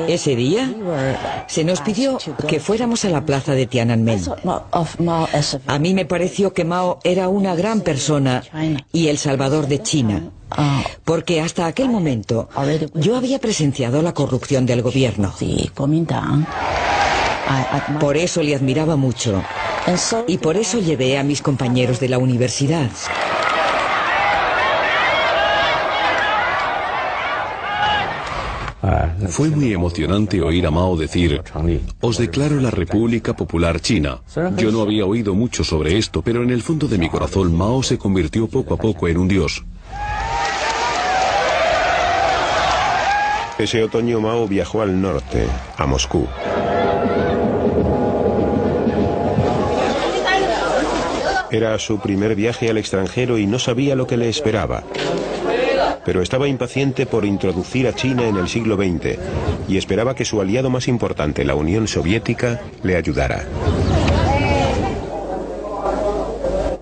Ese 0.07 0.35
día 0.35 0.73
se 1.47 1.63
nos 1.63 1.81
pidió 1.81 2.17
que 2.47 2.59
fuéramos 2.59 3.05
a 3.05 3.09
la 3.09 3.25
plaza 3.25 3.53
de 3.53 3.65
Tiananmen. 3.65 4.21
A 5.67 5.79
mí 5.79 5.93
me 5.93 6.05
pareció 6.05 6.53
que 6.53 6.65
Mao 6.65 6.99
era 7.03 7.27
una 7.29 7.55
gran 7.55 7.81
persona 7.81 8.43
y 8.91 9.07
el 9.07 9.17
salvador 9.17 9.67
de 9.67 9.81
China. 9.81 10.23
Porque 11.03 11.41
hasta 11.41 11.65
aquel 11.65 11.89
momento 11.89 12.49
yo 12.93 13.15
había 13.15 13.39
presenciado 13.39 14.01
la 14.01 14.13
corrupción 14.13 14.65
del 14.65 14.81
gobierno. 14.81 15.33
Por 17.99 18.17
eso 18.17 18.43
le 18.43 18.55
admiraba 18.55 18.95
mucho. 18.95 19.41
Y 20.27 20.37
por 20.37 20.57
eso 20.57 20.79
llevé 20.79 21.17
a 21.17 21.23
mis 21.23 21.41
compañeros 21.41 21.99
de 21.99 22.09
la 22.09 22.17
universidad. 22.17 22.89
Fue 29.29 29.49
muy 29.49 29.73
emocionante 29.73 30.41
oír 30.41 30.65
a 30.67 30.71
Mao 30.71 30.95
decir, 30.95 31.41
os 32.01 32.17
declaro 32.17 32.59
la 32.59 32.71
República 32.71 33.35
Popular 33.35 33.79
China. 33.79 34.21
Yo 34.57 34.71
no 34.71 34.81
había 34.81 35.05
oído 35.05 35.33
mucho 35.33 35.63
sobre 35.63 35.97
esto, 35.97 36.21
pero 36.21 36.43
en 36.43 36.51
el 36.51 36.61
fondo 36.61 36.87
de 36.87 36.97
mi 36.97 37.09
corazón 37.09 37.55
Mao 37.55 37.83
se 37.83 37.97
convirtió 37.97 38.47
poco 38.47 38.73
a 38.73 38.77
poco 38.77 39.07
en 39.07 39.17
un 39.17 39.27
dios. 39.27 39.63
Ese 43.57 43.83
otoño 43.83 44.21
Mao 44.21 44.47
viajó 44.47 44.81
al 44.81 45.01
norte, 45.01 45.45
a 45.77 45.85
Moscú. 45.87 46.27
Era 51.49 51.79
su 51.79 51.99
primer 51.99 52.35
viaje 52.35 52.69
al 52.69 52.77
extranjero 52.77 53.37
y 53.37 53.47
no 53.47 53.57
sabía 53.57 53.95
lo 53.95 54.05
que 54.05 54.17
le 54.17 54.29
esperaba 54.29 54.83
pero 56.07 56.21
estaba 56.21 56.47
impaciente 56.47 57.05
por 57.05 57.25
introducir 57.25 57.85
a 57.85 57.93
China 57.93 58.25
en 58.25 58.37
el 58.37 58.47
siglo 58.47 58.77
XX 58.77 59.19
y 59.67 59.75
esperaba 59.75 60.15
que 60.15 60.23
su 60.23 60.39
aliado 60.39 60.69
más 60.69 60.87
importante, 60.87 61.43
la 61.43 61.53
Unión 61.53 61.85
Soviética, 61.85 62.61
le 62.81 62.95
ayudara. 62.95 63.45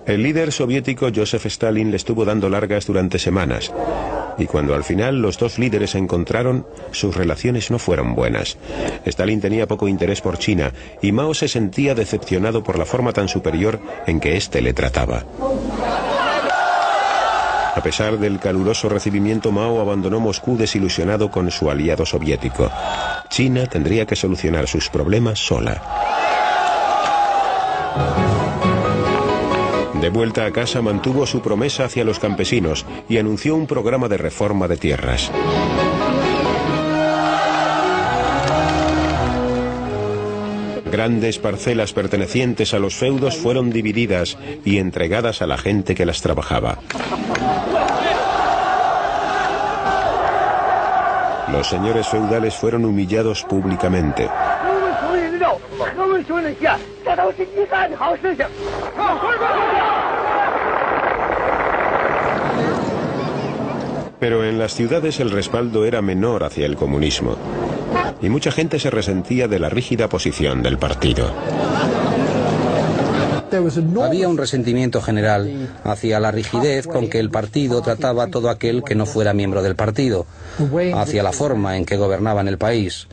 El 0.06 0.22
líder 0.22 0.52
soviético 0.52 1.08
Joseph 1.12 1.46
Stalin 1.46 1.90
le 1.90 1.96
estuvo 1.96 2.24
dando 2.24 2.48
largas 2.48 2.86
durante 2.86 3.18
semanas, 3.18 3.72
y 4.38 4.46
cuando 4.46 4.76
al 4.76 4.84
final 4.84 5.20
los 5.20 5.38
dos 5.38 5.58
líderes 5.58 5.90
se 5.90 5.98
encontraron, 5.98 6.64
sus 6.92 7.16
relaciones 7.16 7.72
no 7.72 7.80
fueron 7.80 8.14
buenas. 8.14 8.56
Stalin 9.04 9.40
tenía 9.40 9.66
poco 9.66 9.88
interés 9.88 10.20
por 10.20 10.38
China 10.38 10.72
y 11.02 11.10
Mao 11.10 11.34
se 11.34 11.48
sentía 11.48 11.96
decepcionado 11.96 12.62
por 12.62 12.78
la 12.78 12.84
forma 12.84 13.12
tan 13.12 13.26
superior 13.26 13.80
en 14.06 14.20
que 14.20 14.36
éste 14.36 14.62
le 14.62 14.72
trataba. 14.72 15.24
A 17.76 17.82
pesar 17.82 18.18
del 18.18 18.38
caluroso 18.38 18.88
recibimiento, 18.88 19.52
Mao 19.52 19.82
abandonó 19.82 20.18
Moscú 20.18 20.56
desilusionado 20.56 21.30
con 21.30 21.50
su 21.50 21.70
aliado 21.70 22.06
soviético. 22.06 22.70
China 23.28 23.66
tendría 23.66 24.06
que 24.06 24.16
solucionar 24.16 24.66
sus 24.66 24.88
problemas 24.88 25.38
sola. 25.38 25.82
De 30.00 30.08
vuelta 30.08 30.46
a 30.46 30.52
casa 30.52 30.80
mantuvo 30.80 31.26
su 31.26 31.42
promesa 31.42 31.84
hacia 31.84 32.04
los 32.04 32.18
campesinos 32.18 32.86
y 33.10 33.18
anunció 33.18 33.54
un 33.54 33.66
programa 33.66 34.08
de 34.08 34.16
reforma 34.16 34.66
de 34.68 34.78
tierras. 34.78 35.30
Grandes 40.90 41.38
parcelas 41.38 41.92
pertenecientes 41.92 42.72
a 42.72 42.78
los 42.78 42.94
feudos 42.94 43.36
fueron 43.36 43.68
divididas 43.68 44.38
y 44.64 44.78
entregadas 44.78 45.42
a 45.42 45.46
la 45.46 45.58
gente 45.58 45.94
que 45.94 46.06
las 46.06 46.22
trabajaba. 46.22 46.78
Los 51.48 51.68
señores 51.68 52.08
feudales 52.08 52.54
fueron 52.54 52.84
humillados 52.84 53.44
públicamente. 53.44 54.28
Pero 64.18 64.44
en 64.44 64.58
las 64.58 64.74
ciudades 64.74 65.20
el 65.20 65.30
respaldo 65.30 65.84
era 65.84 66.02
menor 66.02 66.42
hacia 66.42 66.66
el 66.66 66.76
comunismo 66.76 67.36
y 68.20 68.28
mucha 68.28 68.50
gente 68.50 68.78
se 68.78 68.90
resentía 68.90 69.46
de 69.46 69.58
la 69.58 69.68
rígida 69.68 70.08
posición 70.08 70.62
del 70.62 70.78
partido. 70.78 71.32
Había 74.02 74.28
un 74.28 74.38
resentimiento 74.38 75.00
general 75.00 75.68
hacia 75.84 76.20
la 76.20 76.30
rigidez 76.30 76.86
con 76.86 77.08
que 77.08 77.18
el 77.18 77.30
partido 77.30 77.82
trataba 77.82 78.24
a 78.24 78.30
todo 78.30 78.50
aquel 78.50 78.82
que 78.82 78.94
no 78.94 79.06
fuera 79.06 79.32
miembro 79.32 79.62
del 79.62 79.76
partido, 79.76 80.26
hacia 80.94 81.22
la 81.22 81.32
forma 81.32 81.76
en 81.76 81.84
que 81.84 81.96
gobernaban 81.96 82.48
el 82.48 82.58
país 82.58 83.08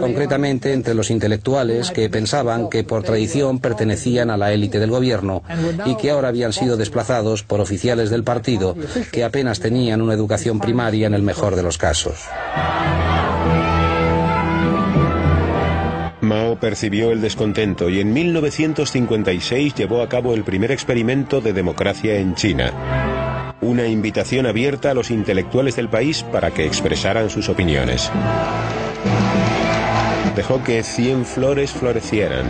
concretamente 0.00 0.72
entre 0.72 0.94
los 0.94 1.10
intelectuales 1.10 1.90
que 1.90 2.08
pensaban 2.10 2.68
que 2.68 2.84
por 2.84 3.02
tradición 3.02 3.58
pertenecían 3.60 4.30
a 4.30 4.36
la 4.36 4.52
élite 4.52 4.78
del 4.78 4.90
gobierno 4.90 5.42
y 5.84 5.96
que 5.96 6.10
ahora 6.10 6.28
habían 6.28 6.52
sido 6.52 6.76
desplazados 6.76 7.42
por 7.42 7.60
oficiales 7.60 8.10
del 8.10 8.24
partido 8.24 8.76
que 9.10 9.24
apenas 9.24 9.60
tenían 9.60 10.02
una 10.02 10.14
educación 10.14 10.58
primaria 10.58 11.06
en 11.06 11.14
el 11.14 11.22
mejor 11.22 11.56
de 11.56 11.62
los 11.62 11.78
casos. 11.78 12.14
Mao 16.32 16.56
percibió 16.56 17.12
el 17.12 17.20
descontento 17.20 17.90
y 17.90 18.00
en 18.00 18.10
1956 18.14 19.74
llevó 19.74 20.00
a 20.00 20.08
cabo 20.08 20.32
el 20.32 20.44
primer 20.44 20.72
experimento 20.72 21.42
de 21.42 21.52
democracia 21.52 22.16
en 22.16 22.34
China. 22.34 23.54
Una 23.60 23.86
invitación 23.86 24.46
abierta 24.46 24.92
a 24.92 24.94
los 24.94 25.10
intelectuales 25.10 25.76
del 25.76 25.90
país 25.90 26.22
para 26.22 26.50
que 26.50 26.64
expresaran 26.64 27.28
sus 27.28 27.50
opiniones. 27.50 28.10
Dejó 30.34 30.64
que 30.64 30.82
100 30.82 31.26
flores 31.26 31.70
florecieran, 31.70 32.46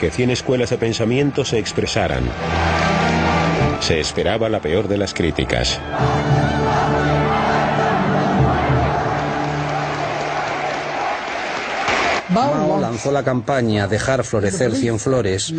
que 0.00 0.10
100 0.10 0.30
escuelas 0.30 0.70
de 0.70 0.78
pensamiento 0.78 1.44
se 1.44 1.58
expresaran. 1.58 2.24
Se 3.80 4.00
esperaba 4.00 4.48
la 4.48 4.60
peor 4.60 4.88
de 4.88 4.96
las 4.96 5.12
críticas. 5.12 5.78
Mao 12.36 12.78
lanzó 12.78 13.12
la 13.12 13.22
campaña 13.22 13.88
Dejar 13.88 14.22
florecer 14.22 14.74
cien 14.74 14.98
flores 14.98 15.54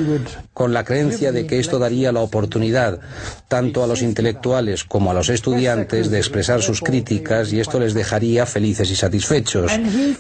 con 0.54 0.74
la 0.74 0.84
creencia 0.84 1.32
de 1.32 1.48
que 1.48 1.58
esto 1.58 1.80
daría 1.80 2.12
la 2.12 2.20
oportunidad 2.20 3.00
tanto 3.48 3.84
a 3.84 3.88
los 3.88 4.04
intelectuales 4.04 4.84
como 4.84 5.10
a 5.10 5.16
los 5.16 5.30
estudiantes 5.30 6.12
de 6.12 6.20
expresar 6.20 6.62
sus 6.62 6.82
críticas 6.82 7.52
y 7.52 7.60
esto 7.60 7.80
les 7.80 7.96
dejaría 7.96 8.46
felices 8.46 8.92
y 8.92 8.96
satisfechos. 8.96 9.72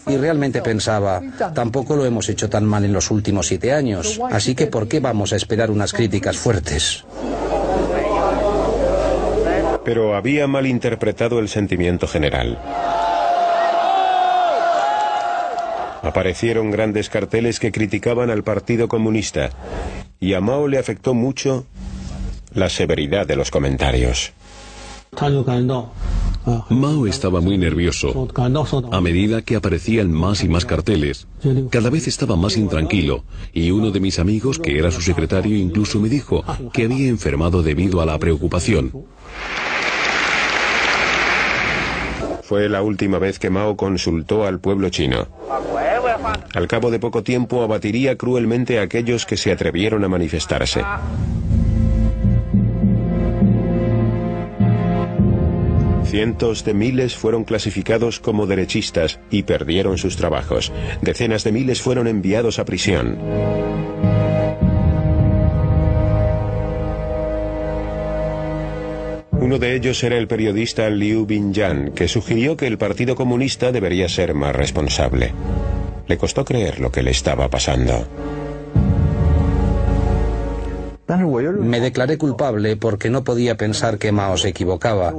Y 0.07 0.17
realmente 0.17 0.63
pensaba, 0.63 1.21
tampoco 1.53 1.95
lo 1.95 2.05
hemos 2.05 2.27
hecho 2.27 2.49
tan 2.49 2.65
mal 2.65 2.83
en 2.85 2.93
los 2.93 3.11
últimos 3.11 3.47
siete 3.47 3.71
años, 3.71 4.19
así 4.31 4.55
que 4.55 4.65
¿por 4.65 4.87
qué 4.87 4.99
vamos 4.99 5.33
a 5.33 5.35
esperar 5.35 5.69
unas 5.69 5.93
críticas 5.93 6.37
fuertes? 6.37 7.05
Pero 9.85 10.15
había 10.15 10.47
malinterpretado 10.47 11.39
el 11.39 11.49
sentimiento 11.49 12.07
general. 12.07 12.57
Aparecieron 16.01 16.71
grandes 16.71 17.09
carteles 17.09 17.59
que 17.59 17.71
criticaban 17.71 18.29
al 18.29 18.43
Partido 18.43 18.87
Comunista 18.87 19.49
y 20.19 20.33
a 20.33 20.41
Mao 20.41 20.67
le 20.67 20.77
afectó 20.77 21.13
mucho 21.13 21.65
la 22.53 22.69
severidad 22.69 23.27
de 23.27 23.35
los 23.35 23.51
comentarios. 23.51 24.33
Mao 26.69 27.07
estaba 27.07 27.41
muy 27.41 27.57
nervioso. 27.57 28.27
A 28.91 29.01
medida 29.01 29.41
que 29.41 29.55
aparecían 29.55 30.11
más 30.11 30.43
y 30.43 30.49
más 30.49 30.65
carteles, 30.65 31.27
cada 31.69 31.89
vez 31.89 32.07
estaba 32.07 32.35
más 32.35 32.57
intranquilo 32.57 33.23
y 33.53 33.71
uno 33.71 33.91
de 33.91 33.99
mis 33.99 34.19
amigos, 34.19 34.59
que 34.59 34.77
era 34.77 34.91
su 34.91 35.01
secretario, 35.01 35.57
incluso 35.57 35.99
me 35.99 36.09
dijo 36.09 36.43
que 36.71 36.85
había 36.85 37.09
enfermado 37.09 37.63
debido 37.63 38.01
a 38.01 38.05
la 38.05 38.17
preocupación. 38.17 38.93
Fue 42.43 42.69
la 42.69 42.81
última 42.81 43.19
vez 43.19 43.39
que 43.39 43.49
Mao 43.49 43.75
consultó 43.75 44.45
al 44.45 44.61
pueblo 44.61 44.89
chino. 44.89 45.27
Al 46.53 46.67
cabo 46.67 46.91
de 46.91 46.99
poco 46.99 47.23
tiempo 47.23 47.63
abatiría 47.63 48.17
cruelmente 48.17 48.79
a 48.79 48.83
aquellos 48.83 49.25
que 49.25 49.37
se 49.37 49.51
atrevieron 49.51 50.03
a 50.03 50.07
manifestarse. 50.07 50.83
Cientos 56.05 56.63
de 56.63 56.73
miles 56.73 57.15
fueron 57.15 57.43
clasificados 57.43 58.19
como 58.21 58.47
derechistas 58.47 59.19
y 59.29 59.43
perdieron 59.43 59.97
sus 59.97 60.15
trabajos. 60.15 60.71
Decenas 61.01 61.43
de 61.43 61.51
miles 61.51 61.81
fueron 61.81 62.07
enviados 62.07 62.59
a 62.59 62.65
prisión. 62.65 63.17
Uno 69.33 69.59
de 69.59 69.75
ellos 69.75 70.03
era 70.03 70.17
el 70.17 70.27
periodista 70.27 70.89
Liu 70.89 71.25
Binyan, 71.25 71.91
que 71.91 72.07
sugirió 72.07 72.57
que 72.57 72.67
el 72.67 72.77
Partido 72.77 73.15
Comunista 73.15 73.71
debería 73.71 74.09
ser 74.09 74.33
más 74.33 74.55
responsable. 74.55 75.33
Le 76.07 76.17
costó 76.17 76.45
creer 76.45 76.79
lo 76.79 76.91
que 76.91 77.03
le 77.03 77.11
estaba 77.11 77.49
pasando. 77.49 78.07
Me 81.07 81.79
declaré 81.79 82.17
culpable 82.17 82.75
porque 82.75 83.09
no 83.09 83.23
podía 83.23 83.55
pensar 83.55 83.97
que 83.97 84.11
Mao 84.11 84.37
se 84.37 84.49
equivocaba 84.49 85.13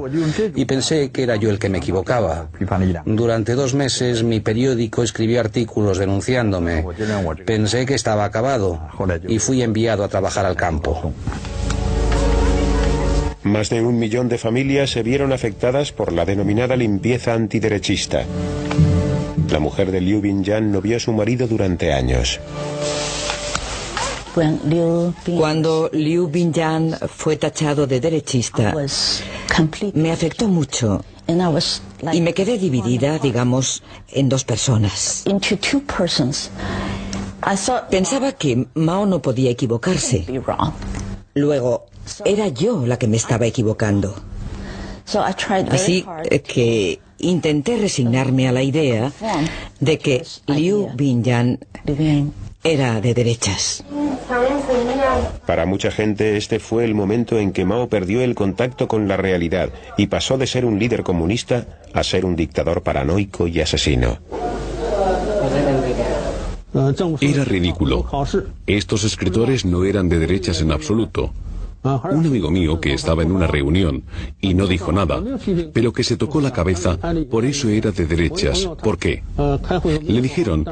y 0.55 0.65
pensé 0.65 1.09
que 1.09 1.23
era 1.23 1.35
yo 1.35 1.49
el 1.49 1.57
que 1.57 1.69
me 1.69 1.79
equivocaba. 1.79 2.49
Durante 3.05 3.55
dos 3.55 3.73
meses 3.73 4.23
mi 4.23 4.39
periódico 4.39 5.01
escribió 5.01 5.39
artículos 5.39 5.97
denunciándome. 5.97 6.85
Pensé 7.43 7.87
que 7.87 7.95
estaba 7.95 8.23
acabado 8.23 8.79
y 9.27 9.39
fui 9.39 9.63
enviado 9.63 10.03
a 10.03 10.09
trabajar 10.09 10.45
al 10.45 10.55
campo. 10.55 11.11
Más 13.41 13.69
de 13.69 13.81
un 13.81 13.97
millón 13.97 14.29
de 14.29 14.37
familias 14.37 14.91
se 14.91 15.01
vieron 15.01 15.33
afectadas 15.33 15.91
por 15.91 16.13
la 16.13 16.25
denominada 16.25 16.75
limpieza 16.75 17.33
antiderechista. 17.33 18.25
La 19.49 19.59
mujer 19.59 19.91
de 19.91 20.01
Liu 20.01 20.21
Binyan 20.21 20.71
no 20.71 20.81
vio 20.81 20.97
a 20.97 20.99
su 20.99 21.13
marido 21.13 21.47
durante 21.47 21.93
años. 21.93 22.39
Cuando 24.33 25.89
Liu 25.91 26.27
Binyan 26.27 26.95
fue 27.07 27.35
tachado 27.37 27.87
de 27.87 27.99
derechista, 27.99 28.73
me 29.93 30.11
afectó 30.11 30.47
mucho 30.47 31.03
y 32.11 32.21
me 32.21 32.33
quedé 32.33 32.57
dividida, 32.57 33.19
digamos, 33.19 33.83
en 34.09 34.29
dos 34.29 34.43
personas. 34.43 35.23
Pensaba 37.89 38.31
que 38.33 38.67
Mao 38.73 39.05
no 39.05 39.21
podía 39.21 39.51
equivocarse. 39.51 40.25
Luego, 41.33 41.85
era 42.25 42.47
yo 42.47 42.85
la 42.85 42.97
que 42.97 43.07
me 43.07 43.17
estaba 43.17 43.45
equivocando. 43.45 44.15
Así 45.71 46.05
que 46.43 46.99
intenté 47.19 47.77
resignarme 47.77 48.47
a 48.47 48.51
la 48.51 48.63
idea 48.63 49.11
de 49.79 49.97
que 49.97 50.23
Liu 50.47 50.89
Binyan 50.95 51.59
era 52.63 53.01
de 53.01 53.13
derechas. 53.13 53.83
Para 55.45 55.65
mucha 55.65 55.91
gente 55.91 56.37
este 56.37 56.59
fue 56.59 56.85
el 56.85 56.93
momento 56.93 57.39
en 57.39 57.51
que 57.51 57.65
Mao 57.65 57.87
perdió 57.87 58.21
el 58.21 58.35
contacto 58.35 58.87
con 58.87 59.07
la 59.07 59.17
realidad 59.17 59.69
y 59.97 60.07
pasó 60.07 60.37
de 60.37 60.47
ser 60.47 60.65
un 60.65 60.77
líder 60.77 61.03
comunista 61.03 61.79
a 61.93 62.03
ser 62.03 62.25
un 62.25 62.35
dictador 62.35 62.83
paranoico 62.83 63.47
y 63.47 63.61
asesino. 63.61 64.19
Era 67.21 67.43
ridículo. 67.45 68.05
Estos 68.67 69.03
escritores 69.03 69.65
no 69.65 69.85
eran 69.85 70.07
de 70.07 70.19
derechas 70.19 70.61
en 70.61 70.71
absoluto. 70.71 71.33
Un 71.81 72.25
amigo 72.25 72.51
mío 72.51 72.81
que 72.81 72.93
estaba 72.93 73.23
en 73.23 73.31
una 73.31 73.47
reunión 73.47 74.03
y 74.41 74.53
no 74.53 74.67
dijo 74.67 74.91
nada, 74.91 75.21
pero 75.71 75.93
que 75.93 76.03
se 76.03 76.17
tocó 76.17 76.41
la 76.41 76.51
cabeza, 76.51 76.97
por 77.31 77.45
eso 77.45 77.69
era 77.69 77.91
de 77.91 78.05
derechas. 78.05 78.67
¿Por 78.83 78.97
qué? 78.97 79.23
Le 80.01 80.21
dijeron 80.21 80.65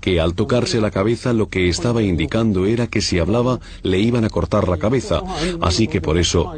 que 0.00 0.20
al 0.20 0.34
tocarse 0.34 0.80
la 0.80 0.90
cabeza 0.90 1.32
lo 1.32 1.48
que 1.48 1.68
estaba 1.70 2.02
indicando 2.02 2.66
era 2.66 2.86
que 2.86 3.00
si 3.00 3.18
hablaba 3.18 3.60
le 3.82 3.98
iban 4.00 4.26
a 4.26 4.30
cortar 4.30 4.68
la 4.68 4.76
cabeza, 4.76 5.22
así 5.62 5.88
que 5.88 6.02
por 6.02 6.18
eso 6.18 6.52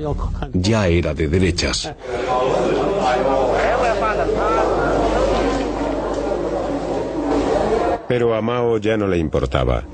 ya 0.52 0.88
era 0.88 1.14
de 1.14 1.28
derechas. 1.28 1.94
Pero 8.08 8.34
a 8.34 8.42
Mao 8.42 8.78
ya 8.78 8.96
no 8.96 9.06
le 9.06 9.18
importaba. 9.18 9.84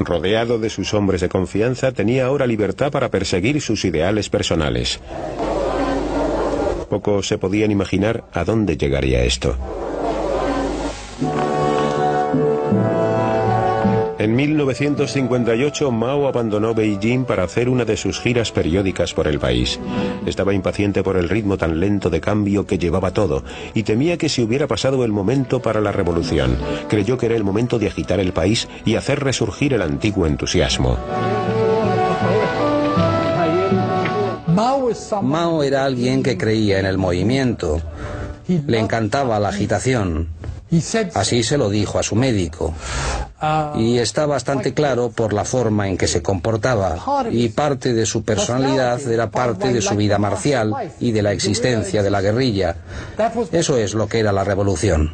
Rodeado 0.00 0.58
de 0.58 0.70
sus 0.70 0.94
hombres 0.94 1.20
de 1.20 1.28
confianza, 1.28 1.92
tenía 1.92 2.26
ahora 2.26 2.46
libertad 2.46 2.90
para 2.90 3.10
perseguir 3.10 3.60
sus 3.60 3.84
ideales 3.84 4.30
personales. 4.30 4.98
Poco 6.88 7.22
se 7.22 7.38
podían 7.38 7.70
imaginar 7.70 8.24
a 8.32 8.44
dónde 8.44 8.76
llegaría 8.76 9.22
esto. 9.22 9.56
En 14.20 14.36
1958 14.36 15.90
Mao 15.90 16.28
abandonó 16.28 16.74
Beijing 16.74 17.24
para 17.24 17.44
hacer 17.44 17.70
una 17.70 17.86
de 17.86 17.96
sus 17.96 18.20
giras 18.20 18.52
periódicas 18.52 19.14
por 19.14 19.26
el 19.26 19.38
país. 19.38 19.80
Estaba 20.26 20.52
impaciente 20.52 21.02
por 21.02 21.16
el 21.16 21.30
ritmo 21.30 21.56
tan 21.56 21.80
lento 21.80 22.10
de 22.10 22.20
cambio 22.20 22.66
que 22.66 22.76
llevaba 22.76 23.12
todo 23.12 23.44
y 23.72 23.82
temía 23.82 24.18
que 24.18 24.28
se 24.28 24.42
hubiera 24.42 24.66
pasado 24.66 25.06
el 25.06 25.10
momento 25.10 25.62
para 25.62 25.80
la 25.80 25.90
revolución. 25.90 26.58
Creyó 26.90 27.16
que 27.16 27.24
era 27.24 27.34
el 27.34 27.44
momento 27.44 27.78
de 27.78 27.86
agitar 27.86 28.20
el 28.20 28.34
país 28.34 28.68
y 28.84 28.96
hacer 28.96 29.20
resurgir 29.20 29.72
el 29.72 29.80
antiguo 29.80 30.26
entusiasmo. 30.26 30.98
Mao 35.22 35.62
era 35.62 35.86
alguien 35.86 36.22
que 36.22 36.36
creía 36.36 36.78
en 36.78 36.84
el 36.84 36.98
movimiento. 36.98 37.80
Le 38.66 38.80
encantaba 38.80 39.40
la 39.40 39.48
agitación. 39.48 40.28
Así 41.14 41.42
se 41.42 41.56
lo 41.56 41.70
dijo 41.70 41.98
a 41.98 42.02
su 42.02 42.16
médico. 42.16 42.74
Y 43.76 43.98
está 43.98 44.26
bastante 44.26 44.74
claro 44.74 45.10
por 45.10 45.32
la 45.32 45.44
forma 45.44 45.88
en 45.88 45.96
que 45.96 46.06
se 46.06 46.22
comportaba 46.22 46.96
y 47.30 47.48
parte 47.48 47.94
de 47.94 48.04
su 48.06 48.22
personalidad 48.22 49.00
era 49.10 49.30
parte 49.30 49.72
de 49.72 49.80
su 49.80 49.94
vida 49.94 50.18
marcial 50.18 50.74
y 51.00 51.12
de 51.12 51.22
la 51.22 51.32
existencia 51.32 52.02
de 52.02 52.10
la 52.10 52.20
guerrilla. 52.20 52.76
Eso 53.52 53.76
es 53.78 53.94
lo 53.94 54.08
que 54.08 54.18
era 54.18 54.32
la 54.32 54.44
revolución. 54.44 55.12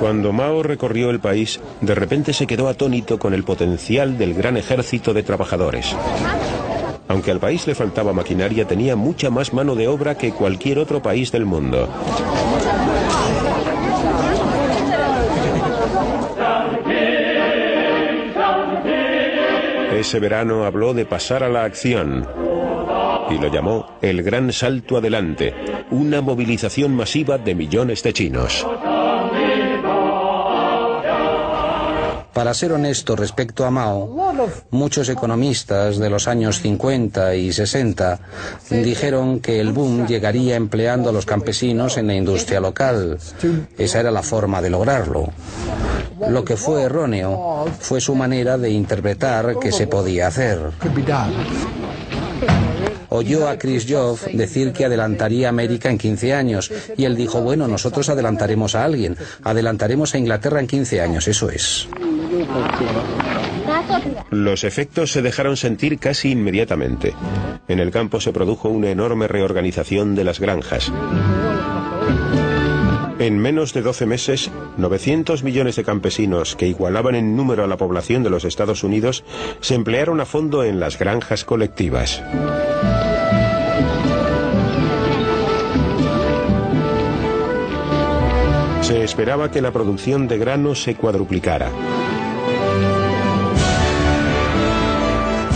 Cuando 0.00 0.32
Mao 0.32 0.62
recorrió 0.62 1.10
el 1.10 1.18
país, 1.18 1.58
de 1.80 1.94
repente 1.96 2.32
se 2.32 2.46
quedó 2.46 2.68
atónito 2.68 3.18
con 3.18 3.34
el 3.34 3.42
potencial 3.42 4.16
del 4.16 4.32
gran 4.34 4.56
ejército 4.56 5.12
de 5.12 5.24
trabajadores. 5.24 5.96
Aunque 7.08 7.32
al 7.32 7.40
país 7.40 7.66
le 7.66 7.74
faltaba 7.74 8.12
maquinaria, 8.12 8.66
tenía 8.66 8.94
mucha 8.94 9.30
más 9.30 9.52
mano 9.52 9.74
de 9.74 9.88
obra 9.88 10.16
que 10.16 10.30
cualquier 10.30 10.78
otro 10.78 11.02
país 11.02 11.32
del 11.32 11.46
mundo. 11.46 11.88
Ese 19.92 20.20
verano 20.20 20.64
habló 20.64 20.94
de 20.94 21.06
pasar 21.06 21.42
a 21.42 21.48
la 21.48 21.64
acción 21.64 22.26
y 23.30 23.38
lo 23.38 23.48
llamó 23.48 23.98
el 24.00 24.22
Gran 24.22 24.52
Salto 24.52 24.96
Adelante, 24.96 25.54
una 25.90 26.20
movilización 26.20 26.94
masiva 26.94 27.38
de 27.38 27.54
millones 27.54 28.02
de 28.02 28.12
chinos. 28.12 28.66
Para 32.32 32.54
ser 32.54 32.72
honesto 32.72 33.16
respecto 33.16 33.64
a 33.64 33.70
Mao, 33.70 34.32
muchos 34.70 35.08
economistas 35.08 35.98
de 35.98 36.08
los 36.08 36.28
años 36.28 36.60
50 36.60 37.34
y 37.34 37.52
60 37.52 38.20
dijeron 38.70 39.40
que 39.40 39.58
el 39.58 39.72
boom 39.72 40.06
llegaría 40.06 40.54
empleando 40.54 41.10
a 41.10 41.12
los 41.12 41.26
campesinos 41.26 41.96
en 41.96 42.06
la 42.06 42.14
industria 42.14 42.60
local. 42.60 43.18
Esa 43.76 44.00
era 44.00 44.12
la 44.12 44.22
forma 44.22 44.62
de 44.62 44.70
lograrlo. 44.70 45.32
Lo 46.28 46.44
que 46.44 46.56
fue 46.56 46.82
erróneo 46.82 47.66
fue 47.78 48.00
su 48.00 48.14
manera 48.14 48.58
de 48.58 48.70
interpretar 48.70 49.58
que 49.58 49.72
se 49.72 49.86
podía 49.86 50.26
hacer 50.26 50.70
oyó 53.08 53.48
a 53.48 53.58
Chris 53.58 53.86
Joff 53.88 54.26
decir 54.32 54.72
que 54.72 54.84
adelantaría 54.84 55.48
América 55.48 55.90
en 55.90 55.98
15 55.98 56.34
años 56.34 56.70
y 56.96 57.04
él 57.04 57.16
dijo, 57.16 57.40
bueno, 57.40 57.68
nosotros 57.68 58.08
adelantaremos 58.08 58.74
a 58.74 58.84
alguien, 58.84 59.16
adelantaremos 59.42 60.14
a 60.14 60.18
Inglaterra 60.18 60.60
en 60.60 60.66
15 60.66 61.00
años, 61.00 61.28
eso 61.28 61.50
es. 61.50 61.88
Los 64.30 64.64
efectos 64.64 65.12
se 65.12 65.22
dejaron 65.22 65.56
sentir 65.56 65.98
casi 65.98 66.30
inmediatamente. 66.30 67.14
En 67.66 67.80
el 67.80 67.90
campo 67.90 68.20
se 68.20 68.32
produjo 68.32 68.68
una 68.68 68.90
enorme 68.90 69.28
reorganización 69.28 70.14
de 70.14 70.24
las 70.24 70.40
granjas. 70.40 70.92
En 73.18 73.36
menos 73.36 73.72
de 73.74 73.82
12 73.82 74.06
meses, 74.06 74.50
900 74.76 75.42
millones 75.42 75.74
de 75.74 75.82
campesinos, 75.82 76.54
que 76.54 76.68
igualaban 76.68 77.16
en 77.16 77.36
número 77.36 77.64
a 77.64 77.66
la 77.66 77.76
población 77.76 78.22
de 78.22 78.30
los 78.30 78.44
Estados 78.44 78.84
Unidos, 78.84 79.24
se 79.60 79.74
emplearon 79.74 80.20
a 80.20 80.24
fondo 80.24 80.62
en 80.62 80.78
las 80.78 81.00
granjas 81.00 81.44
colectivas. 81.44 82.22
Se 88.82 89.02
esperaba 89.02 89.50
que 89.50 89.62
la 89.62 89.72
producción 89.72 90.28
de 90.28 90.38
grano 90.38 90.76
se 90.76 90.94
cuadruplicara. 90.94 91.70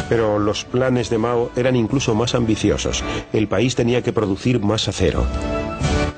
Pero 0.09 0.40
los 0.40 0.64
planes 0.64 1.11
de 1.11 1.18
Mao 1.18 1.53
eran 1.55 1.77
incluso 1.77 2.14
más 2.16 2.35
ambiciosos. 2.35 3.05
El 3.33 3.46
país 3.46 3.77
tenía 3.77 4.03
que 4.03 4.12
producir 4.12 4.61
más 4.61 4.88
acero. 4.88 5.25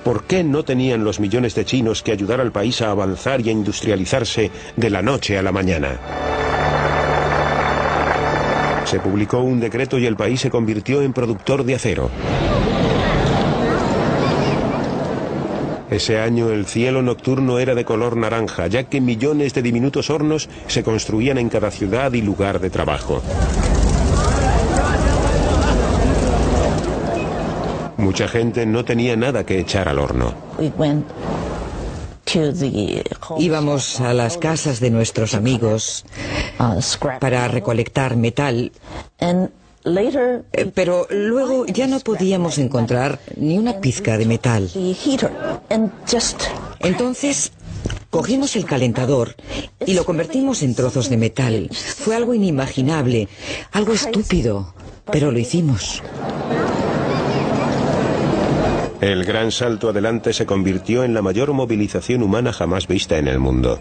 ¿Por 0.04 0.24
qué 0.24 0.44
no 0.44 0.64
tenían 0.64 1.02
los 1.02 1.18
millones 1.18 1.54
de 1.54 1.64
chinos 1.64 2.02
que 2.02 2.12
ayudar 2.12 2.38
al 2.38 2.52
país 2.52 2.82
a 2.82 2.90
avanzar 2.90 3.40
y 3.40 3.48
a 3.48 3.52
industrializarse 3.52 4.50
de 4.76 4.90
la 4.90 5.00
noche 5.00 5.38
a 5.38 5.42
la 5.42 5.50
mañana? 5.50 5.98
Se 8.84 9.00
publicó 9.00 9.38
un 9.38 9.60
decreto 9.60 9.98
y 9.98 10.04
el 10.04 10.14
país 10.14 10.42
se 10.42 10.50
convirtió 10.50 11.00
en 11.00 11.14
productor 11.14 11.64
de 11.64 11.74
acero. 11.74 12.10
Ese 15.90 16.20
año 16.20 16.50
el 16.50 16.66
cielo 16.66 17.00
nocturno 17.00 17.58
era 17.58 17.74
de 17.74 17.86
color 17.86 18.16
naranja, 18.16 18.66
ya 18.66 18.84
que 18.84 19.00
millones 19.00 19.54
de 19.54 19.62
diminutos 19.62 20.10
hornos 20.10 20.50
se 20.66 20.82
construían 20.82 21.38
en 21.38 21.48
cada 21.48 21.70
ciudad 21.70 22.12
y 22.12 22.20
lugar 22.20 22.60
de 22.60 22.68
trabajo. 22.68 23.22
Mucha 28.04 28.28
gente 28.28 28.66
no 28.66 28.84
tenía 28.84 29.16
nada 29.16 29.46
que 29.46 29.58
echar 29.58 29.88
al 29.88 29.98
horno. 29.98 30.34
Íbamos 33.38 34.00
a 34.00 34.12
las 34.12 34.36
casas 34.36 34.78
de 34.80 34.90
nuestros 34.90 35.32
amigos 35.32 36.04
para 37.18 37.48
recolectar 37.48 38.16
metal. 38.16 38.72
Eh, 39.20 40.70
pero 40.74 41.06
luego 41.08 41.64
ya 41.64 41.86
no 41.86 42.00
podíamos 42.00 42.58
encontrar 42.58 43.20
ni 43.36 43.56
una 43.56 43.80
pizca 43.80 44.18
de 44.18 44.26
metal. 44.26 44.70
Entonces 46.80 47.52
Cogimos 48.10 48.54
el 48.54 48.64
calentador 48.64 49.34
y 49.84 49.94
lo 49.94 50.04
convertimos 50.04 50.62
en 50.62 50.76
trozos 50.76 51.10
de 51.10 51.16
metal. 51.16 51.68
Fue 51.72 52.14
algo 52.14 52.32
inimaginable, 52.32 53.26
algo 53.72 53.92
estúpido, 53.92 54.72
pero 55.10 55.32
lo 55.32 55.38
hicimos. 55.40 56.00
El 59.04 59.26
gran 59.26 59.52
salto 59.52 59.90
adelante 59.90 60.32
se 60.32 60.46
convirtió 60.46 61.04
en 61.04 61.12
la 61.12 61.20
mayor 61.20 61.52
movilización 61.52 62.22
humana 62.22 62.54
jamás 62.54 62.86
vista 62.86 63.18
en 63.18 63.28
el 63.28 63.38
mundo. 63.38 63.78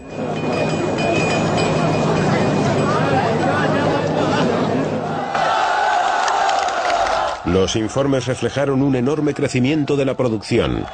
Los 7.46 7.74
informes 7.74 8.26
reflejaron 8.26 8.82
un 8.82 8.96
enorme 8.96 9.32
crecimiento 9.32 9.96
de 9.96 10.04
la 10.04 10.14
producción. 10.14 10.84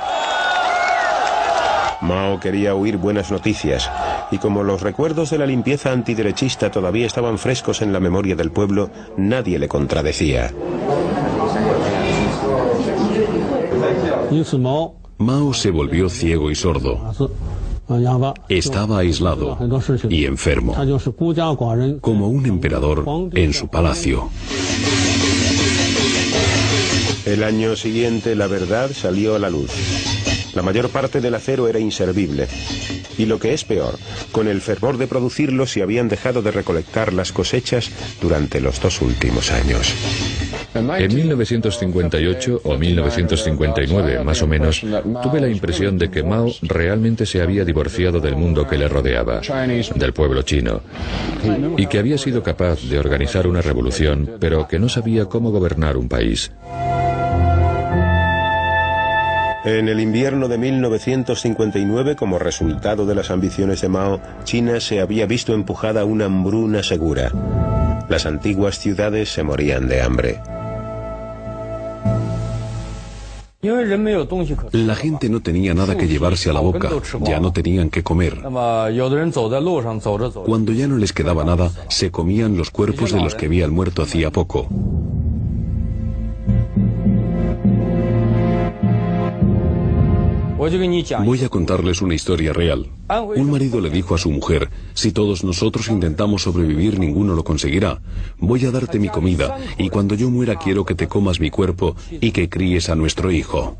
Mao 2.01 2.39
quería 2.39 2.77
oír 2.77 2.99
buenas 2.99 3.33
noticias, 3.33 3.91
y 4.31 4.39
como 4.39 4.63
los 4.63 4.81
recuerdos 4.81 5.31
de 5.31 5.39
la 5.39 5.47
limpieza 5.47 5.91
antiderechista 5.91 6.71
todavía 6.71 7.09
estaban 7.09 7.37
frescos 7.37 7.83
en 7.83 7.93
la 7.93 7.99
memoria 7.99 8.37
del 8.37 8.53
pueblo, 8.53 8.91
nadie 9.17 9.59
le 9.59 9.67
contradecía. 9.67 10.53
Mao 15.19 15.53
se 15.53 15.71
volvió 15.71 16.09
ciego 16.09 16.51
y 16.51 16.55
sordo. 16.55 17.13
Estaba 18.49 18.99
aislado 18.99 19.59
y 20.09 20.25
enfermo, 20.25 20.77
como 22.01 22.29
un 22.29 22.47
emperador 22.47 23.05
en 23.35 23.53
su 23.53 23.69
palacio. 23.69 24.31
El 27.27 27.45
año 27.45 27.77
siguiente 27.77 28.35
la 28.35 28.47
verdad 28.47 28.91
salió 28.93 29.35
a 29.35 29.39
la 29.39 29.51
luz. 29.51 29.71
La 30.55 30.63
mayor 30.63 30.89
parte 30.89 31.21
del 31.21 31.35
acero 31.35 31.69
era 31.69 31.79
inservible. 31.79 32.49
Y 33.21 33.27
lo 33.27 33.39
que 33.39 33.53
es 33.53 33.65
peor, 33.65 33.99
con 34.33 34.49
el 34.49 34.63
fervor 34.63 34.97
de 34.97 35.07
producirlo 35.07 35.67
se 35.67 35.83
habían 35.83 36.09
dejado 36.09 36.41
de 36.41 36.53
recolectar 36.53 37.13
las 37.13 37.33
cosechas 37.33 37.91
durante 38.19 38.63
los 38.63 38.81
dos 38.81 39.03
últimos 39.03 39.51
años. 39.51 39.93
En 40.75 41.15
1958 41.15 42.63
o 42.65 42.79
1959, 42.79 44.25
más 44.25 44.41
o 44.41 44.47
menos, 44.47 44.81
tuve 44.81 45.39
la 45.39 45.51
impresión 45.51 45.99
de 45.99 46.11
que 46.11 46.23
Mao 46.23 46.51
realmente 46.63 47.27
se 47.27 47.43
había 47.43 47.63
divorciado 47.67 48.21
del 48.21 48.37
mundo 48.37 48.67
que 48.67 48.79
le 48.79 48.89
rodeaba, 48.89 49.43
del 49.95 50.15
pueblo 50.15 50.41
chino, 50.41 50.81
y 51.77 51.89
que 51.89 51.99
había 51.99 52.17
sido 52.17 52.43
capaz 52.43 52.81
de 52.89 52.99
organizar 52.99 53.47
una 53.47 53.61
revolución, 53.61 54.31
pero 54.41 54.67
que 54.67 54.79
no 54.79 54.89
sabía 54.89 55.27
cómo 55.27 55.51
gobernar 55.51 55.99
un 55.99 56.09
país. 56.09 56.53
En 59.63 59.91
el 59.91 60.01
invierno 60.01 60.49
de 60.49 60.57
1959, 60.57 62.17
como 62.17 62.39
resultado 62.39 63.05
de 63.05 63.15
las 63.15 63.31
ambiciones 63.31 63.83
de 63.83 63.91
Mao, 63.91 64.19
China 64.45 64.81
se 64.81 65.01
había 65.01 65.27
visto 65.27 65.53
empujada 65.53 66.01
a 66.01 66.05
una 66.07 66.25
hambruna 66.25 66.83
segura. 66.83 67.31
Las 68.09 68.25
antiguas 68.25 68.79
ciudades 68.79 69.29
se 69.31 69.43
morían 69.43 69.87
de 69.87 70.01
hambre. 70.01 70.41
La 74.73 74.95
gente 74.95 75.29
no 75.29 75.41
tenía 75.41 75.75
nada 75.75 75.95
que 75.95 76.09
llevarse 76.09 76.49
a 76.49 76.55
la 76.55 76.61
boca, 76.61 76.89
ya 77.21 77.39
no 77.39 77.53
tenían 77.53 77.91
que 77.91 78.03
comer. 78.03 78.39
Cuando 80.47 80.73
ya 80.73 80.89
no 80.89 80.97
les 80.97 81.13
quedaba 81.13 81.45
nada, 81.45 81.71
se 81.91 82.11
comían 82.11 82.57
los 82.57 82.71
cuerpos 82.71 83.13
de 83.13 83.21
los 83.21 83.35
que 83.35 83.45
habían 83.45 83.73
muerto 83.73 84.01
hacía 84.01 84.31
poco. 84.31 84.67
Voy 90.61 91.43
a 91.43 91.49
contarles 91.49 92.03
una 92.03 92.15
historia 92.15 92.53
real. 92.53 92.87
Un 93.35 93.51
marido 93.51 93.81
le 93.81 93.89
dijo 93.89 94.15
a 94.15 94.19
su 94.19 94.31
mujer, 94.31 94.69
si 94.93 95.11
todos 95.11 95.43
nosotros 95.43 95.89
intentamos 95.89 96.43
sobrevivir 96.43 96.99
ninguno 96.99 97.35
lo 97.35 97.45
conseguirá. 97.45 98.03
Voy 98.37 98.67
a 98.67 98.71
darte 98.71 98.99
mi 98.99 99.09
comida 99.09 99.57
y 99.79 99.89
cuando 99.89 100.15
yo 100.15 100.29
muera 100.29 100.57
quiero 100.57 100.85
que 100.85 100.95
te 100.95 101.09
comas 101.09 101.41
mi 101.41 101.49
cuerpo 101.49 101.97
y 102.11 102.33
que 102.33 102.51
críes 102.51 102.91
a 102.91 102.95
nuestro 102.95 103.31
hijo. 103.31 103.79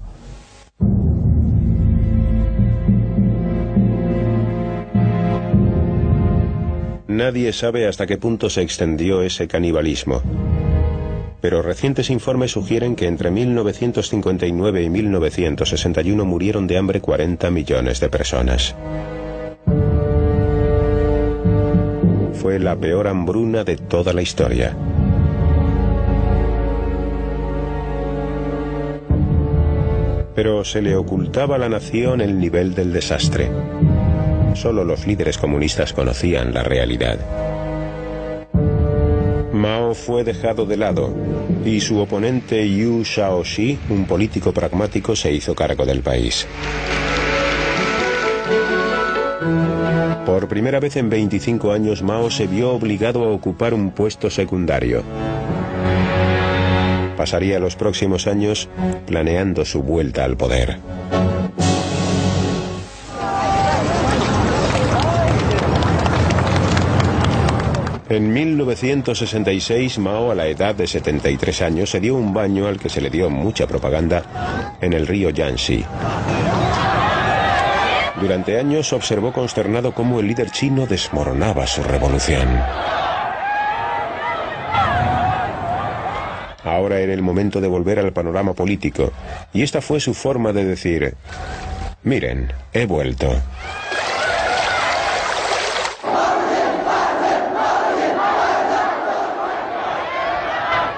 Nadie 7.09 7.53
sabe 7.53 7.87
hasta 7.87 8.07
qué 8.07 8.17
punto 8.17 8.49
se 8.49 8.63
extendió 8.63 9.21
ese 9.21 9.47
canibalismo. 9.49 10.23
Pero 11.41 11.63
recientes 11.63 12.11
informes 12.11 12.53
sugieren 12.53 12.97
que 12.97 13.07
entre 13.07 13.31
1959 13.31 14.83
y 14.83 14.91
1961 14.91 16.25
murieron 16.25 16.67
de 16.67 16.77
hambre 16.77 17.01
40 17.01 17.51
millones 17.51 18.01
de 18.01 18.09
personas. 18.09 18.75
Fue 22.35 22.59
la 22.59 22.77
peor 22.77 23.09
hambruna 23.09 23.65
de 23.65 23.77
toda 23.77 24.13
la 24.13 24.23
historia. 24.23 24.77
pero 30.41 30.65
se 30.65 30.81
le 30.81 30.97
ocultaba 30.97 31.57
a 31.57 31.59
la 31.59 31.69
nación 31.69 32.23
el 32.23 32.39
nivel 32.39 32.75
del 32.75 32.95
desastre. 32.95 33.51
Solo 34.55 34.85
los 34.85 35.07
líderes 35.07 35.37
comunistas 35.37 35.93
conocían 35.93 36.55
la 36.55 36.63
realidad. 36.63 37.19
Mao 39.61 39.95
fue 39.95 40.25
dejado 40.25 40.65
de 40.65 40.79
lado 40.79 41.15
y 41.65 41.81
su 41.81 41.99
oponente 41.99 42.67
Yu 42.67 43.03
Shaoxi, 43.05 43.79
un 43.91 44.07
político 44.07 44.53
pragmático, 44.53 45.15
se 45.15 45.31
hizo 45.33 45.55
cargo 45.55 45.85
del 45.85 46.01
país. 46.01 46.47
Por 50.25 50.49
primera 50.49 50.81
vez 50.81 50.97
en 50.97 51.11
25 51.11 51.73
años 51.73 52.03
Mao 52.03 52.31
se 52.31 52.47
vio 52.47 52.73
obligado 52.73 53.23
a 53.25 53.29
ocupar 53.29 53.75
un 53.75 53.91
puesto 53.91 54.31
secundario 54.31 55.05
pasaría 57.21 57.61
los 57.61 57.77
próximos 57.77 58.27
años 58.27 58.67
planeando 59.07 59.67
su 59.67 59.83
vuelta 59.83 60.25
al 60.25 60.39
poder. 60.39 60.79
En 68.11 68.33
1966, 68.33 70.01
Mao, 70.01 70.33
a 70.33 70.35
la 70.35 70.49
edad 70.49 70.75
de 70.75 70.89
73 70.89 71.63
años, 71.63 71.91
se 71.91 72.01
dio 72.01 72.17
un 72.17 72.35
baño 72.35 72.67
al 72.67 72.81
que 72.81 72.89
se 72.89 73.01
le 73.01 73.09
dio 73.09 73.31
mucha 73.31 73.69
propaganda 73.69 74.77
en 74.81 74.95
el 74.95 75.07
río 75.07 75.31
Yangtze. 75.31 75.85
Durante 78.21 78.59
años 78.59 78.93
observó 78.93 79.33
consternado 79.33 79.95
cómo 79.95 80.19
el 80.19 80.27
líder 80.27 80.51
chino 80.51 80.89
desmoronaba 80.89 81.69
su 81.69 81.85
revolución. 81.85 82.49
Ahora 86.65 86.99
era 86.99 87.15
el 87.15 87.23
momento 87.23 87.61
de 87.61 87.69
volver 87.69 88.01
al 88.01 88.13
panorama 88.13 88.55
político, 88.55 89.13
y 89.53 89.63
esta 89.63 89.81
fue 89.81 90.01
su 90.01 90.15
forma 90.15 90.53
de 90.53 90.65
decir, 90.65 91.15
miren, 92.03 92.53
he 92.73 92.87
vuelto. 92.87 93.41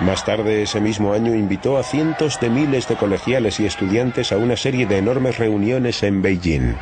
Más 0.02 0.24
tarde 0.24 0.62
ese 0.62 0.80
mismo 0.80 1.12
año 1.12 1.32
invitó 1.32 1.78
a 1.78 1.84
cientos 1.84 2.40
de 2.40 2.50
miles 2.50 2.88
de 2.88 2.96
colegiales 2.96 3.60
y 3.60 3.66
estudiantes 3.66 4.32
a 4.32 4.36
una 4.36 4.56
serie 4.56 4.84
de 4.84 4.98
enormes 4.98 5.38
reuniones 5.38 6.02
en 6.02 6.22
Beijing. 6.22 6.74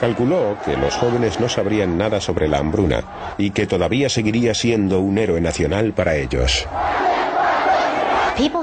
Calculó 0.00 0.56
que 0.64 0.76
los 0.76 0.96
jóvenes 0.96 1.38
no 1.38 1.48
sabrían 1.48 1.98
nada 1.98 2.20
sobre 2.20 2.48
la 2.48 2.58
hambruna 2.58 3.04
y 3.36 3.50
que 3.50 3.66
todavía 3.66 4.08
seguiría 4.08 4.54
siendo 4.54 5.00
un 5.00 5.18
héroe 5.18 5.40
nacional 5.40 5.92
para 5.92 6.16
ellos. 6.16 6.66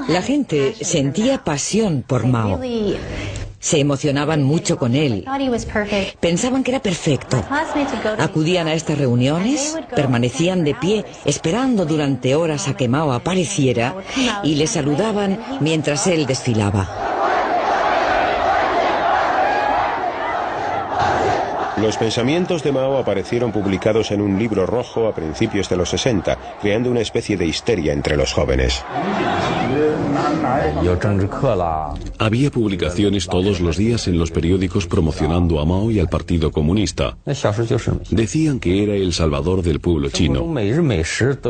La 0.08 0.22
gente 0.22 0.74
sentía 0.84 1.44
pasión 1.44 2.02
por 2.06 2.26
Mao. 2.26 2.60
Se 3.62 3.78
emocionaban 3.78 4.42
mucho 4.42 4.76
con 4.76 4.96
él. 4.96 5.24
Pensaban 6.18 6.64
que 6.64 6.72
era 6.72 6.80
perfecto. 6.80 7.44
Acudían 8.18 8.66
a 8.66 8.74
estas 8.74 8.98
reuniones, 8.98 9.78
permanecían 9.94 10.64
de 10.64 10.74
pie, 10.74 11.04
esperando 11.24 11.86
durante 11.86 12.34
horas 12.34 12.66
a 12.66 12.76
que 12.76 12.88
Mao 12.88 13.12
apareciera 13.12 13.94
y 14.42 14.56
le 14.56 14.66
saludaban 14.66 15.38
mientras 15.60 16.08
él 16.08 16.26
desfilaba. 16.26 17.11
Los 21.82 21.96
pensamientos 21.96 22.62
de 22.62 22.70
Mao 22.70 22.96
aparecieron 22.96 23.50
publicados 23.50 24.12
en 24.12 24.20
un 24.20 24.38
libro 24.38 24.66
rojo 24.66 25.08
a 25.08 25.14
principios 25.14 25.68
de 25.68 25.76
los 25.76 25.90
60, 25.90 26.38
creando 26.60 26.88
una 26.88 27.00
especie 27.00 27.36
de 27.36 27.44
histeria 27.44 27.92
entre 27.92 28.16
los 28.16 28.32
jóvenes. 28.32 28.84
Había 32.18 32.50
publicaciones 32.50 33.26
todos 33.26 33.60
los 33.60 33.76
días 33.76 34.06
en 34.06 34.16
los 34.16 34.30
periódicos 34.30 34.86
promocionando 34.86 35.58
a 35.58 35.64
Mao 35.64 35.90
y 35.90 35.98
al 35.98 36.08
Partido 36.08 36.52
Comunista. 36.52 37.16
Decían 38.10 38.60
que 38.60 38.84
era 38.84 38.94
el 38.94 39.12
salvador 39.12 39.62
del 39.62 39.80
pueblo 39.80 40.08
chino. 40.10 40.46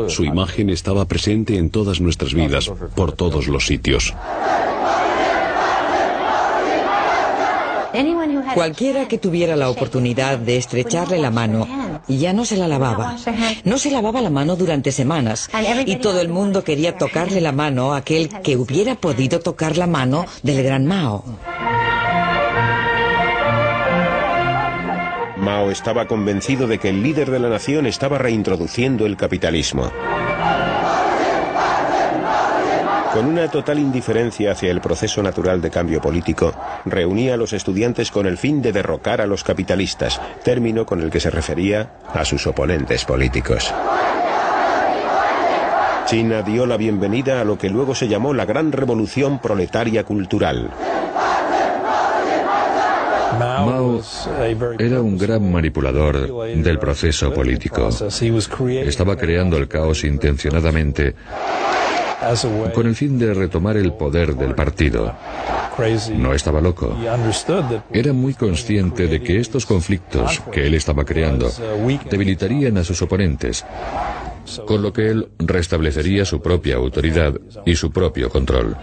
Su 0.07 0.25
imagen 0.25 0.71
estaba 0.71 1.05
presente 1.05 1.57
en 1.57 1.69
todas 1.69 2.01
nuestras 2.01 2.33
vidas, 2.33 2.71
por 2.95 3.11
todos 3.11 3.47
los 3.47 3.67
sitios. 3.67 4.15
Cualquiera 8.53 9.07
que 9.07 9.17
tuviera 9.17 9.55
la 9.55 9.69
oportunidad 9.69 10.37
de 10.37 10.57
estrecharle 10.57 11.17
la 11.17 11.31
mano 11.31 11.67
ya 12.07 12.33
no 12.33 12.45
se 12.45 12.57
la 12.57 12.67
lavaba. 12.67 13.17
No 13.63 13.77
se 13.77 13.91
lavaba 13.91 14.21
la 14.21 14.29
mano 14.29 14.55
durante 14.55 14.91
semanas 14.91 15.49
y 15.85 15.97
todo 15.97 16.21
el 16.21 16.29
mundo 16.29 16.63
quería 16.63 16.97
tocarle 16.97 17.41
la 17.41 17.51
mano 17.51 17.93
a 17.93 17.97
aquel 17.97 18.29
que 18.41 18.57
hubiera 18.57 18.95
podido 18.95 19.39
tocar 19.39 19.77
la 19.77 19.87
mano 19.87 20.25
del 20.41 20.63
gran 20.63 20.85
Mao. 20.85 21.23
Mao 25.37 25.71
estaba 25.71 26.07
convencido 26.07 26.67
de 26.67 26.79
que 26.79 26.89
el 26.89 27.03
líder 27.03 27.29
de 27.29 27.39
la 27.39 27.49
nación 27.49 27.85
estaba 27.85 28.17
reintroduciendo 28.17 29.05
el 29.05 29.17
capitalismo. 29.17 29.91
Con 33.13 33.27
una 33.27 33.47
total 33.47 33.77
indiferencia 33.77 34.53
hacia 34.53 34.71
el 34.71 34.81
proceso 34.81 35.21
natural 35.21 35.61
de 35.61 35.69
cambio 35.69 36.01
político, 36.01 36.51
reunía 36.83 37.35
a 37.35 37.37
los 37.37 37.53
estudiantes 37.53 38.09
con 38.09 38.25
el 38.25 38.39
fin 38.39 38.63
de 38.63 38.71
derrocar 38.71 39.21
a 39.21 39.27
los 39.27 39.43
capitalistas, 39.43 40.19
término 40.43 40.87
con 40.87 40.99
el 40.99 41.11
que 41.11 41.19
se 41.19 41.29
refería 41.29 41.91
a 42.11 42.25
sus 42.25 42.47
oponentes 42.47 43.05
políticos. 43.05 43.71
China 46.07 46.41
dio 46.41 46.65
la 46.65 46.75
bienvenida 46.77 47.39
a 47.39 47.43
lo 47.43 47.55
que 47.57 47.69
luego 47.69 47.93
se 47.93 48.07
llamó 48.07 48.33
la 48.33 48.45
Gran 48.45 48.71
Revolución 48.71 49.39
Proletaria 49.39 50.03
Cultural. 50.03 50.71
Mao 53.39 54.01
era 54.79 55.01
un 55.01 55.17
gran 55.17 55.51
manipulador 55.51 56.47
del 56.55 56.79
proceso 56.79 57.31
político. 57.31 57.89
Estaba 57.89 59.15
creando 59.15 59.57
el 59.57 59.67
caos 59.67 60.03
intencionadamente 60.03 61.15
con 62.73 62.87
el 62.87 62.95
fin 62.95 63.17
de 63.19 63.33
retomar 63.33 63.77
el 63.77 63.93
poder 63.93 64.35
del 64.35 64.55
partido. 64.55 65.13
No 66.15 66.33
estaba 66.33 66.61
loco. 66.61 66.95
Era 67.91 68.13
muy 68.13 68.33
consciente 68.33 69.07
de 69.07 69.21
que 69.21 69.39
estos 69.39 69.65
conflictos 69.65 70.41
que 70.51 70.67
él 70.67 70.75
estaba 70.75 71.03
creando 71.03 71.49
debilitarían 72.09 72.77
a 72.77 72.83
sus 72.83 73.01
oponentes, 73.01 73.65
con 74.65 74.81
lo 74.81 74.93
que 74.93 75.09
él 75.09 75.29
restablecería 75.39 76.25
su 76.25 76.41
propia 76.41 76.75
autoridad 76.75 77.33
y 77.65 77.75
su 77.75 77.91
propio 77.91 78.29
control. 78.29 78.77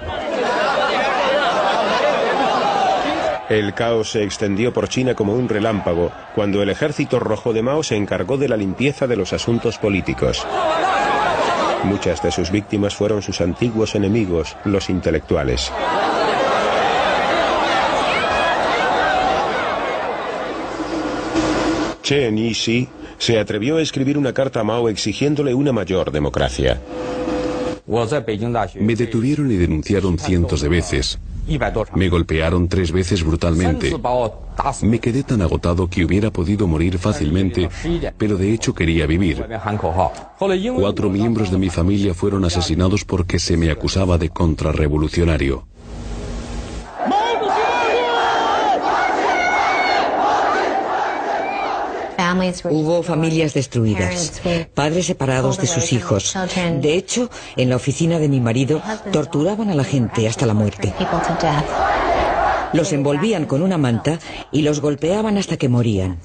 El 3.50 3.74
caos 3.74 4.12
se 4.12 4.22
extendió 4.22 4.72
por 4.72 4.88
China 4.88 5.16
como 5.16 5.34
un 5.34 5.48
relámpago 5.48 6.12
cuando 6.36 6.62
el 6.62 6.70
ejército 6.70 7.18
rojo 7.18 7.52
de 7.52 7.62
Mao 7.62 7.82
se 7.82 7.96
encargó 7.96 8.36
de 8.36 8.48
la 8.48 8.56
limpieza 8.56 9.08
de 9.08 9.16
los 9.16 9.32
asuntos 9.32 9.76
políticos. 9.76 10.46
Muchas 11.84 12.22
de 12.22 12.30
sus 12.30 12.50
víctimas 12.50 12.94
fueron 12.94 13.22
sus 13.22 13.40
antiguos 13.40 13.94
enemigos, 13.94 14.56
los 14.64 14.90
intelectuales. 14.90 15.72
Chen 22.02 22.36
Yi 22.36 22.88
se 23.18 23.38
atrevió 23.38 23.76
a 23.76 23.82
escribir 23.82 24.18
una 24.18 24.32
carta 24.32 24.60
a 24.60 24.64
Mao 24.64 24.88
exigiéndole 24.88 25.54
una 25.54 25.72
mayor 25.72 26.10
democracia. 26.10 26.80
Me 28.76 28.94
detuvieron 28.94 29.50
y 29.50 29.56
denunciaron 29.56 30.18
cientos 30.18 30.60
de 30.60 30.68
veces. 30.68 31.18
Me 31.94 32.08
golpearon 32.08 32.68
tres 32.68 32.92
veces 32.92 33.24
brutalmente. 33.24 33.92
Me 34.82 35.00
quedé 35.00 35.24
tan 35.24 35.42
agotado 35.42 35.88
que 35.88 36.04
hubiera 36.04 36.30
podido 36.30 36.68
morir 36.68 36.98
fácilmente, 36.98 37.68
pero 38.16 38.36
de 38.36 38.52
hecho 38.52 38.74
quería 38.74 39.06
vivir. 39.06 39.44
Cuatro 40.76 41.10
miembros 41.10 41.50
de 41.50 41.58
mi 41.58 41.70
familia 41.70 42.14
fueron 42.14 42.44
asesinados 42.44 43.04
porque 43.04 43.38
se 43.38 43.56
me 43.56 43.70
acusaba 43.70 44.18
de 44.18 44.28
contrarrevolucionario. 44.28 45.66
Hubo 52.70 53.02
familias 53.02 53.54
destruidas, 53.54 54.40
padres 54.74 55.06
separados 55.06 55.58
de 55.58 55.66
sus 55.66 55.92
hijos. 55.92 56.34
De 56.80 56.94
hecho, 56.94 57.30
en 57.56 57.70
la 57.70 57.76
oficina 57.76 58.18
de 58.18 58.28
mi 58.28 58.40
marido 58.40 58.82
torturaban 59.12 59.70
a 59.70 59.74
la 59.74 59.84
gente 59.84 60.28
hasta 60.28 60.46
la 60.46 60.54
muerte. 60.54 60.92
Los 62.72 62.92
envolvían 62.92 63.46
con 63.46 63.62
una 63.62 63.78
manta 63.78 64.18
y 64.52 64.62
los 64.62 64.80
golpeaban 64.80 65.38
hasta 65.38 65.56
que 65.56 65.68
morían. 65.68 66.18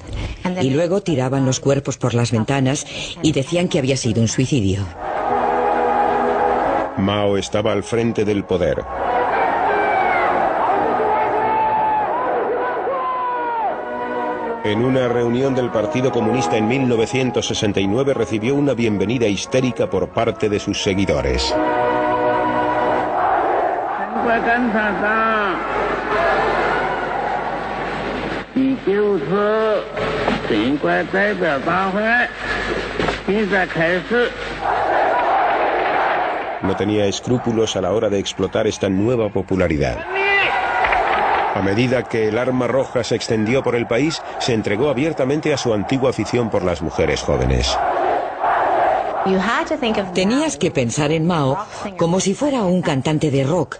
Y 0.62 0.70
luego 0.70 1.02
tiraban 1.02 1.46
los 1.46 1.60
cuerpos 1.60 1.98
por 1.98 2.14
las 2.14 2.32
ventanas 2.32 2.86
y 3.24 3.32
decían 3.32 3.68
que 3.68 3.80
había 3.80 3.98
sido 3.98 4.22
un 4.22 4.28
suicidio. 4.28 4.86
Mao 6.98 7.38
estaba 7.38 7.74
al 7.74 7.84
frente 7.84 8.24
del 8.26 8.46
poder. 8.46 8.78
En 14.66 14.84
una 14.84 15.08
reunión 15.08 15.54
del 15.54 15.70
Partido 15.70 16.10
Comunista 16.12 16.58
en 16.58 16.68
1969 16.68 18.16
recibió 18.16 18.56
una 18.56 18.74
bienvenida 18.74 19.28
histérica 19.28 19.88
por 19.92 20.10
parte 20.10 20.50
de 20.50 20.60
sus 20.60 20.82
seguidores. 20.82 21.54
No 36.64 36.76
tenía 36.76 37.06
escrúpulos 37.06 37.76
a 37.76 37.82
la 37.82 37.92
hora 37.92 38.10
de 38.10 38.18
explotar 38.18 38.66
esta 38.66 38.90
nueva 38.90 39.30
popularidad. 39.30 40.15
A 41.56 41.62
medida 41.62 42.04
que 42.04 42.28
el 42.28 42.38
arma 42.38 42.68
roja 42.68 43.02
se 43.06 43.16
extendió 43.16 43.64
por 43.64 43.78
el 43.78 43.88
país, 43.88 44.22
se 44.40 44.54
entregó 44.54 44.90
abiertamente 44.90 45.54
a 45.54 45.58
su 45.58 45.74
antigua 45.74 46.10
afición 46.10 46.50
por 46.50 46.66
las 46.66 46.82
mujeres 46.82 47.22
jóvenes. 47.22 47.78
Tenías 50.14 50.58
que 50.58 50.70
pensar 50.70 51.14
en 51.14 51.26
Mao 51.26 51.58
como 51.98 52.20
si 52.20 52.34
fuera 52.34 52.64
un 52.64 52.82
cantante 52.82 53.32
de 53.32 53.46
rock. 53.46 53.78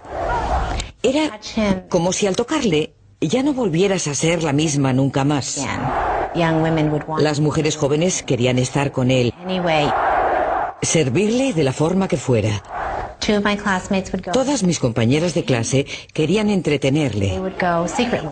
Era 1.02 1.38
como 1.90 2.14
si 2.14 2.26
al 2.26 2.34
tocarle 2.34 2.94
ya 3.20 3.42
no 3.42 3.52
volvieras 3.52 4.06
a 4.06 4.14
ser 4.14 4.42
la 4.42 4.54
misma 4.54 4.94
nunca 4.94 5.24
más. 5.24 5.62
Las 7.18 7.40
mujeres 7.40 7.76
jóvenes 7.76 8.22
querían 8.22 8.58
estar 8.58 8.90
con 8.90 9.10
él, 9.10 9.34
servirle 10.80 11.52
de 11.52 11.62
la 11.62 11.74
forma 11.74 12.08
que 12.08 12.16
fuera. 12.16 12.62
Todas 14.32 14.62
mis 14.62 14.78
compañeras 14.78 15.34
de 15.34 15.44
clase 15.44 15.86
querían 16.12 16.50
entretenerle. 16.50 17.40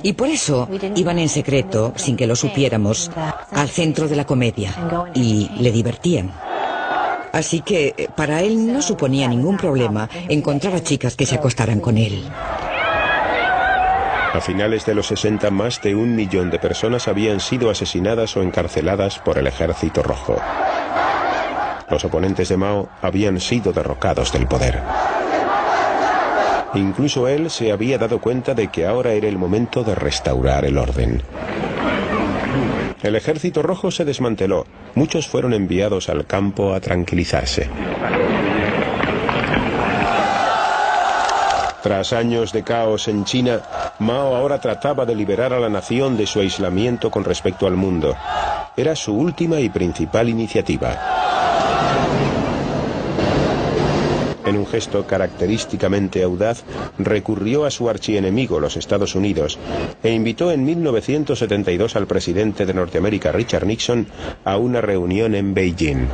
Y 0.03 0.13
por 0.13 0.29
eso 0.29 0.69
iban 0.95 1.19
en 1.19 1.29
secreto, 1.29 1.93
sin 1.97 2.17
que 2.17 2.27
lo 2.27 2.37
supiéramos, 2.37 3.11
al 3.51 3.69
centro 3.69 4.09
de 4.09 4.17
la 4.17 4.25
comedia. 4.25 4.75
Y 5.15 5.51
le 5.59 5.73
divertían. 5.73 6.33
Así 7.33 7.63
que 7.63 7.95
eh, 7.97 8.09
para 8.15 8.43
él 8.43 8.73
no 8.73 8.81
suponía 8.81 9.27
ningún 9.27 9.57
problema 9.57 10.09
encontrar 10.29 10.75
a 10.75 10.83
chicas 10.85 11.17
que 11.17 11.27
se 11.27 11.35
acostaran 11.35 11.81
con 11.81 11.99
él. 11.99 12.23
A 14.33 14.41
finales 14.41 14.87
de 14.87 14.95
los 14.95 15.09
60, 15.09 15.51
más 15.51 15.83
de 15.83 15.97
un 15.97 16.15
millón 16.15 16.51
de 16.51 16.61
personas 16.61 17.09
habían 17.09 17.41
sido 17.41 17.71
asesinadas 17.71 18.37
o 18.37 18.43
encarceladas 18.43 19.19
por 19.19 19.39
el 19.39 19.49
Ejército 19.49 20.03
Rojo. 20.03 20.37
Los 21.91 22.05
oponentes 22.05 22.49
de 22.49 22.57
Mao 22.57 22.89
habían 23.03 23.41
sido 23.41 23.73
derrocados 23.73 24.33
del 24.33 24.47
poder. 24.47 24.83
Incluso 26.75 27.29
él 27.29 27.51
se 27.51 27.71
había 27.71 27.99
dado 27.99 28.21
cuenta 28.21 28.55
de 28.55 28.69
que 28.69 28.87
ahora 28.87 29.13
era 29.13 29.29
el 29.29 29.39
momento 29.39 29.85
de 29.85 29.95
restaurar 29.95 30.65
el 30.65 30.77
orden. 30.77 31.23
El 33.03 33.17
ejército 33.17 33.63
rojo 33.63 33.91
se 33.91 34.05
desmanteló. 34.05 34.67
Muchos 34.95 35.29
fueron 35.29 35.53
enviados 35.53 36.09
al 36.09 36.27
campo 36.27 36.75
a 36.75 36.81
tranquilizarse. 36.81 37.69
Tras 41.83 42.15
años 42.15 42.53
de 42.53 42.63
caos 42.63 43.09
en 43.09 43.25
China, 43.25 43.61
Mao 43.99 44.35
ahora 44.35 44.59
trataba 44.59 45.05
de 45.05 45.15
liberar 45.15 45.53
a 45.53 45.61
la 45.61 45.69
nación 45.69 46.17
de 46.17 46.27
su 46.27 46.41
aislamiento 46.41 47.11
con 47.11 47.25
respecto 47.25 47.67
al 47.67 47.77
mundo. 47.77 48.17
Era 48.75 48.97
su 48.97 49.15
última 49.15 49.61
y 49.61 49.69
principal 49.69 50.31
iniciativa. 50.31 51.14
En 54.47 54.57
un 54.57 54.67
gesto 54.67 55.07
característicamente 55.07 56.23
audaz, 56.23 56.65
recurrió 56.99 57.65
a 57.65 57.71
su 57.71 57.89
archienemigo, 57.89 58.61
los 58.61 58.77
Estados 58.77 59.15
Unidos, 59.15 59.59
e 60.03 60.11
invitó 60.13 60.51
en 60.51 60.65
1972 60.65 61.97
al 61.97 62.07
presidente 62.07 62.67
de 62.67 62.75
Norteamérica, 62.75 63.33
Richard 63.33 63.67
Nixon, 63.67 64.07
a 64.45 64.59
una 64.59 64.81
reunión 64.81 65.35
en 65.35 65.55
Beijing. 65.55 66.07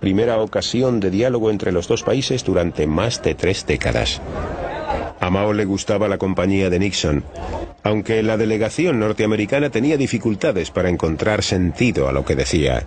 Primera 0.00 0.38
ocasión 0.40 1.00
de 1.00 1.10
diálogo 1.10 1.50
entre 1.50 1.72
los 1.72 1.88
dos 1.88 2.04
países 2.04 2.44
durante 2.44 2.86
más 2.86 3.20
de 3.22 3.34
tres 3.34 3.66
décadas. 3.66 4.20
A 5.20 5.30
Mao 5.30 5.52
le 5.52 5.64
gustaba 5.64 6.06
la 6.06 6.18
compañía 6.18 6.70
de 6.70 6.78
Nixon, 6.78 7.24
aunque 7.82 8.22
la 8.22 8.36
delegación 8.36 9.00
norteamericana 9.00 9.70
tenía 9.70 9.96
dificultades 9.96 10.70
para 10.70 10.88
encontrar 10.88 11.42
sentido 11.42 12.08
a 12.08 12.12
lo 12.12 12.24
que 12.24 12.36
decía. 12.36 12.84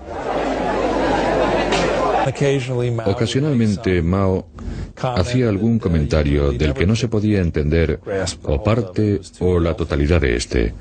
Ocasionalmente 3.05 4.01
Mao 4.01 4.47
hacía 5.01 5.49
algún 5.49 5.79
comentario 5.79 6.51
del 6.51 6.73
que 6.73 6.85
no 6.85 6.95
se 6.95 7.07
podía 7.07 7.41
entender 7.41 7.99
o 8.43 8.63
parte 8.63 9.21
o 9.39 9.59
la 9.59 9.73
totalidad 9.75 10.21
de 10.21 10.35
este. 10.35 10.73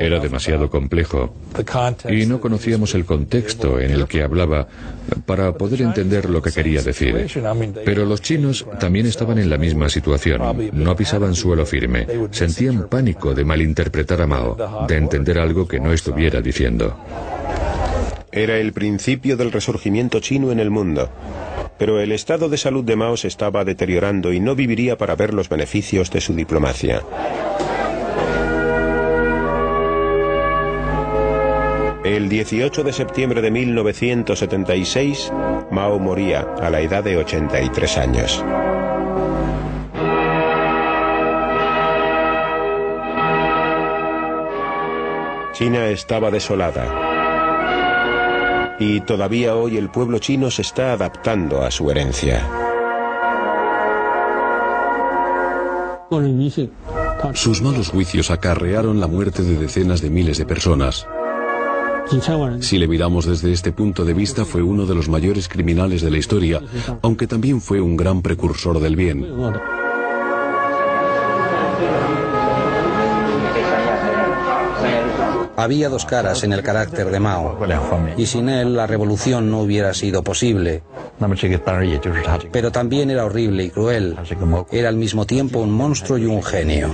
Era 0.00 0.18
demasiado 0.20 0.68
complejo 0.68 1.34
y 2.08 2.26
no 2.26 2.40
conocíamos 2.40 2.94
el 2.94 3.04
contexto 3.04 3.80
en 3.80 3.90
el 3.92 4.06
que 4.06 4.22
hablaba 4.22 4.66
para 5.24 5.52
poder 5.52 5.82
entender 5.82 6.28
lo 6.28 6.42
que 6.42 6.50
quería 6.50 6.82
decir. 6.82 7.26
Pero 7.84 8.04
los 8.04 8.20
chinos 8.20 8.66
también 8.78 9.06
estaban 9.06 9.38
en 9.38 9.48
la 9.48 9.56
misma 9.56 9.88
situación. 9.88 10.70
No 10.72 10.96
pisaban 10.96 11.34
suelo 11.34 11.64
firme. 11.64 12.06
Sentían 12.30 12.88
pánico 12.88 13.34
de 13.34 13.44
malinterpretar 13.44 14.20
a 14.22 14.26
Mao, 14.26 14.86
de 14.86 14.96
entender 14.96 15.38
algo 15.38 15.66
que 15.66 15.80
no 15.80 15.92
estuviera 15.92 16.40
diciendo. 16.40 16.96
Era 18.36 18.56
el 18.56 18.72
principio 18.72 19.36
del 19.36 19.52
resurgimiento 19.52 20.18
chino 20.18 20.50
en 20.50 20.58
el 20.58 20.68
mundo. 20.68 21.08
Pero 21.78 22.00
el 22.00 22.10
estado 22.10 22.48
de 22.48 22.56
salud 22.56 22.82
de 22.82 22.96
Mao 22.96 23.16
se 23.16 23.28
estaba 23.28 23.64
deteriorando 23.64 24.32
y 24.32 24.40
no 24.40 24.56
viviría 24.56 24.98
para 24.98 25.14
ver 25.14 25.32
los 25.32 25.48
beneficios 25.48 26.10
de 26.10 26.20
su 26.20 26.34
diplomacia. 26.34 27.00
El 32.04 32.28
18 32.28 32.82
de 32.82 32.92
septiembre 32.92 33.40
de 33.40 33.52
1976, 33.52 35.32
Mao 35.70 36.00
moría 36.00 36.40
a 36.60 36.70
la 36.70 36.80
edad 36.80 37.04
de 37.04 37.16
83 37.16 37.98
años. 37.98 38.44
China 45.52 45.86
estaba 45.86 46.32
desolada 46.32 47.03
y 48.78 49.00
todavía 49.00 49.56
hoy 49.56 49.76
el 49.76 49.90
pueblo 49.90 50.18
chino 50.18 50.50
se 50.50 50.62
está 50.62 50.92
adaptando 50.92 51.62
a 51.62 51.70
su 51.70 51.90
herencia. 51.90 52.46
Sus 57.32 57.62
malos 57.62 57.88
juicios 57.88 58.30
acarrearon 58.30 59.00
la 59.00 59.06
muerte 59.06 59.42
de 59.42 59.56
decenas 59.56 60.00
de 60.00 60.10
miles 60.10 60.38
de 60.38 60.46
personas. 60.46 61.06
Si 62.60 62.78
le 62.78 62.86
miramos 62.86 63.24
desde 63.24 63.52
este 63.52 63.72
punto 63.72 64.04
de 64.04 64.12
vista, 64.12 64.44
fue 64.44 64.62
uno 64.62 64.84
de 64.84 64.94
los 64.94 65.08
mayores 65.08 65.48
criminales 65.48 66.02
de 66.02 66.10
la 66.10 66.18
historia, 66.18 66.60
aunque 67.02 67.26
también 67.26 67.60
fue 67.60 67.80
un 67.80 67.96
gran 67.96 68.20
precursor 68.20 68.78
del 68.78 68.94
bien. 68.94 69.26
Había 75.56 75.88
dos 75.88 76.04
caras 76.04 76.42
en 76.42 76.52
el 76.52 76.62
carácter 76.62 77.10
de 77.10 77.20
Mao, 77.20 77.58
y 78.16 78.26
sin 78.26 78.48
él 78.48 78.74
la 78.74 78.86
revolución 78.86 79.50
no 79.50 79.60
hubiera 79.60 79.94
sido 79.94 80.22
posible. 80.22 80.82
Pero 82.52 82.72
también 82.72 83.10
era 83.10 83.24
horrible 83.24 83.64
y 83.64 83.70
cruel. 83.70 84.16
Era 84.72 84.88
al 84.88 84.96
mismo 84.96 85.26
tiempo 85.26 85.60
un 85.60 85.70
monstruo 85.70 86.18
y 86.18 86.26
un 86.26 86.42
genio. 86.42 86.90